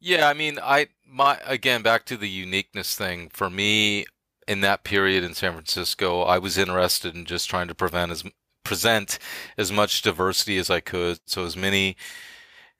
[0.00, 4.06] Yeah, I mean, I my again back to the uniqueness thing for me
[4.46, 8.24] in that period in San Francisco, I was interested in just trying to prevent as
[8.64, 9.18] present
[9.56, 11.96] as much diversity as I could, so as many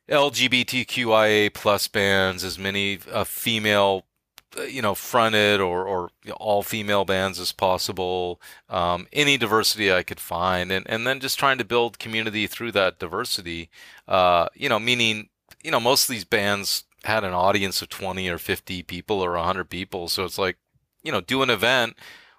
[0.08, 4.04] LGBTQIA plus bands, as many uh, female
[4.58, 10.02] uh, you know, fronted or, or all female bands as possible, um, any diversity I
[10.02, 13.68] could find, and, and then just trying to build community through that diversity.
[14.06, 15.28] Uh, you know, meaning,
[15.64, 19.32] you know, most of these bands had an audience of 20 or 50 people or
[19.32, 20.08] 100 people.
[20.08, 20.58] So it's like,
[21.02, 21.96] you know, do an event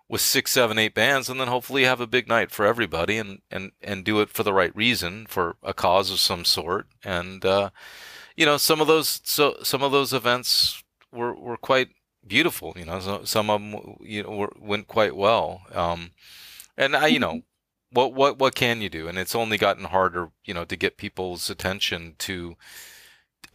[0.09, 3.41] with six, seven, eight bands, and then hopefully have a big night for everybody, and
[3.51, 6.87] and and do it for the right reason, for a cause of some sort.
[7.03, 7.71] And uh,
[8.35, 11.89] you know, some of those so some of those events were were quite
[12.25, 12.73] beautiful.
[12.77, 15.61] You know, so, some of them you know were, went quite well.
[15.73, 16.11] Um,
[16.77, 17.39] and I, you know, mm-hmm.
[17.91, 19.07] what what what can you do?
[19.07, 22.55] And it's only gotten harder, you know, to get people's attention to,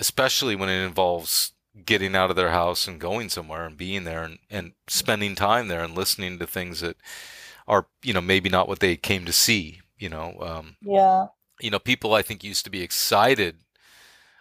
[0.03, 1.53] especially when it involves
[1.87, 5.69] getting out of their house and going somewhere and being there and, and spending time
[5.69, 6.97] there and listening to things that
[7.69, 11.27] are you know maybe not what they came to see you know um, yeah.
[11.61, 13.59] you know people i think used to be excited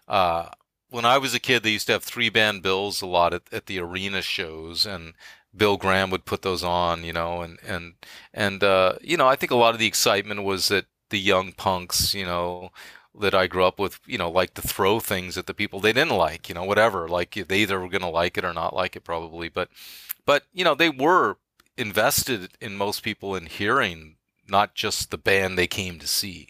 [0.08, 0.50] uh,
[0.90, 3.44] when I was a kid, they used to have three band bills a lot at,
[3.52, 5.14] at the arena shows, and
[5.56, 7.94] Bill Graham would put those on, you know, and and
[8.34, 11.54] and uh, you know, I think a lot of the excitement was that the young
[11.54, 12.72] punks, you know,
[13.20, 15.94] that I grew up with, you know, like to throw things at the people they
[15.94, 17.08] didn't like, you know, whatever.
[17.08, 19.50] Like they either were going to like it or not like it, probably.
[19.50, 19.70] But,
[20.26, 21.38] but you know, they were
[21.78, 24.16] invested in most people in hearing
[24.48, 26.50] not just the band they came to see,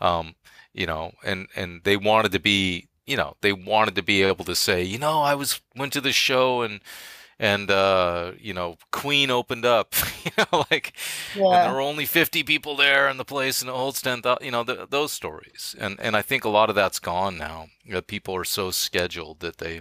[0.00, 0.34] um,
[0.72, 4.44] you know, and and they wanted to be you know they wanted to be able
[4.44, 6.80] to say you know i was went to the show and
[7.40, 10.92] and uh, you know queen opened up you know like
[11.34, 11.46] yeah.
[11.46, 14.52] and there were only 50 people there in the place and it holds 10,000 you
[14.52, 15.74] know the, those stories.
[15.80, 18.70] And and i think a lot of that's gone now you know, people are so
[18.70, 19.80] scheduled that they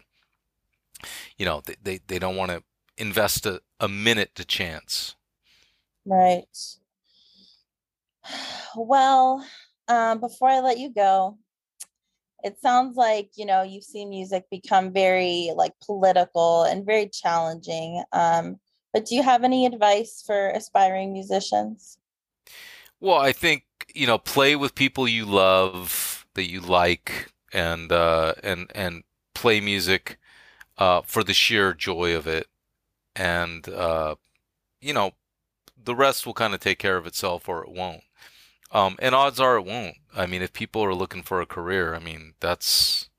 [1.37, 2.63] you know they, they, they don't want to
[2.97, 5.15] invest a, a minute to chance.
[6.05, 6.45] Right.
[8.75, 9.43] Well
[9.87, 11.37] um, before i let you go
[12.43, 18.03] it sounds like you know you've seen music become very like political and very challenging
[18.13, 18.59] um,
[18.93, 21.97] but do you have any advice for aspiring musicians
[22.99, 23.63] well i think
[23.93, 29.59] you know play with people you love that you like and uh, and and play
[29.59, 30.17] music
[30.77, 32.47] uh, for the sheer joy of it
[33.15, 34.15] and uh,
[34.81, 35.11] you know
[35.81, 38.03] the rest will kind of take care of itself or it won't
[38.71, 39.95] um, and odds are it won't.
[40.15, 43.09] I mean, if people are looking for a career, I mean, that's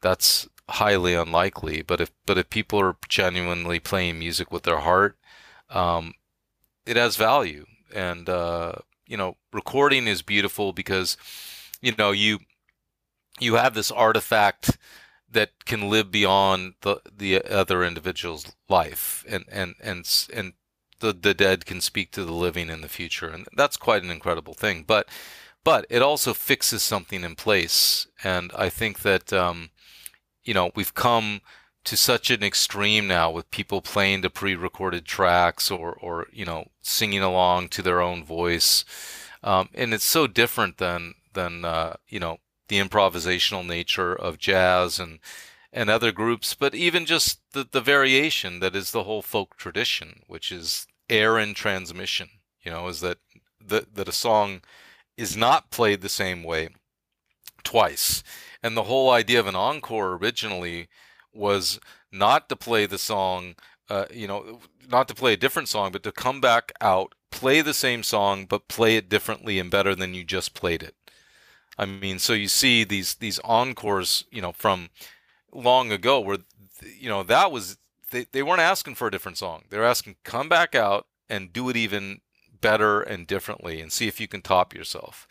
[0.00, 1.82] that's highly unlikely.
[1.82, 5.18] But if but if people are genuinely playing music with their heart,
[5.68, 6.14] um,
[6.86, 7.66] it has value.
[7.94, 8.74] And uh,
[9.06, 11.16] you know, recording is beautiful because
[11.80, 12.40] you know you
[13.40, 14.78] you have this artifact
[15.30, 20.52] that can live beyond the the other individual's life and and and and
[21.00, 24.10] the the dead can speak to the living in the future and that's quite an
[24.10, 25.08] incredible thing but
[25.64, 28.06] but it also fixes something in place.
[28.24, 29.70] And i think that um,
[30.44, 31.40] you know we've come
[31.84, 36.68] to such an extreme now with people playing to pre-recorded tracks or or you know
[36.82, 38.84] singing along to their own voice.
[39.42, 42.38] Um, and it's so different than than uh, you know
[42.68, 45.18] the improvisational nature of jazz and
[45.72, 50.22] and other groups but even just the, the variation that is the whole folk tradition
[50.26, 52.28] which is air and transmission
[52.62, 53.18] you know is that
[53.60, 54.60] that, that a song
[55.20, 56.68] is not played the same way
[57.62, 58.22] twice
[58.62, 60.88] and the whole idea of an encore originally
[61.32, 61.80] was
[62.12, 63.54] not to play the song,
[63.88, 67.60] uh, you know, not to play a different song, but to come back out, play
[67.60, 70.94] the same song, but play it differently and better than you just played it.
[71.78, 74.90] I mean, so you see these these encores, you know, from
[75.52, 76.38] long ago, where
[76.98, 77.78] you know that was
[78.10, 79.62] they, they weren't asking for a different song.
[79.70, 82.20] They're asking come back out and do it even
[82.60, 85.26] better and differently, and see if you can top yourself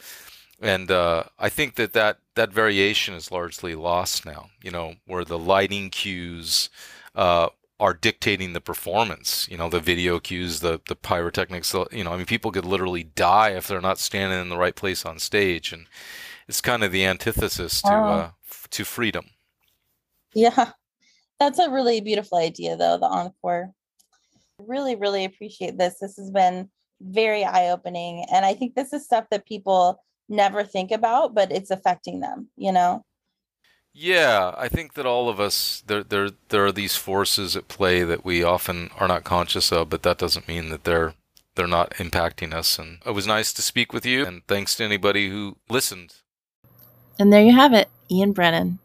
[0.61, 4.49] and uh, I think that, that that variation is largely lost now.
[4.61, 6.69] You know, where the lighting cues
[7.15, 7.49] uh,
[7.79, 9.47] are dictating the performance.
[9.49, 11.73] You know, the video cues, the the pyrotechnics.
[11.91, 14.75] You know, I mean, people could literally die if they're not standing in the right
[14.75, 15.85] place on stage, and
[16.47, 18.31] it's kind of the antithesis to uh,
[18.71, 19.27] to freedom.
[20.33, 20.71] Yeah,
[21.39, 22.97] that's a really beautiful idea, though.
[22.97, 23.71] The encore.
[24.67, 25.99] Really, really appreciate this.
[25.99, 26.69] This has been
[27.01, 31.51] very eye opening, and I think this is stuff that people never think about, but
[31.51, 33.03] it's affecting them, you know?
[33.93, 38.03] Yeah, I think that all of us there there there are these forces at play
[38.03, 41.15] that we often are not conscious of, but that doesn't mean that they're
[41.55, 42.77] they're not impacting us.
[42.77, 46.15] And it was nice to speak with you, and thanks to anybody who listened.
[47.17, 48.79] And there you have it, Ian Brennan.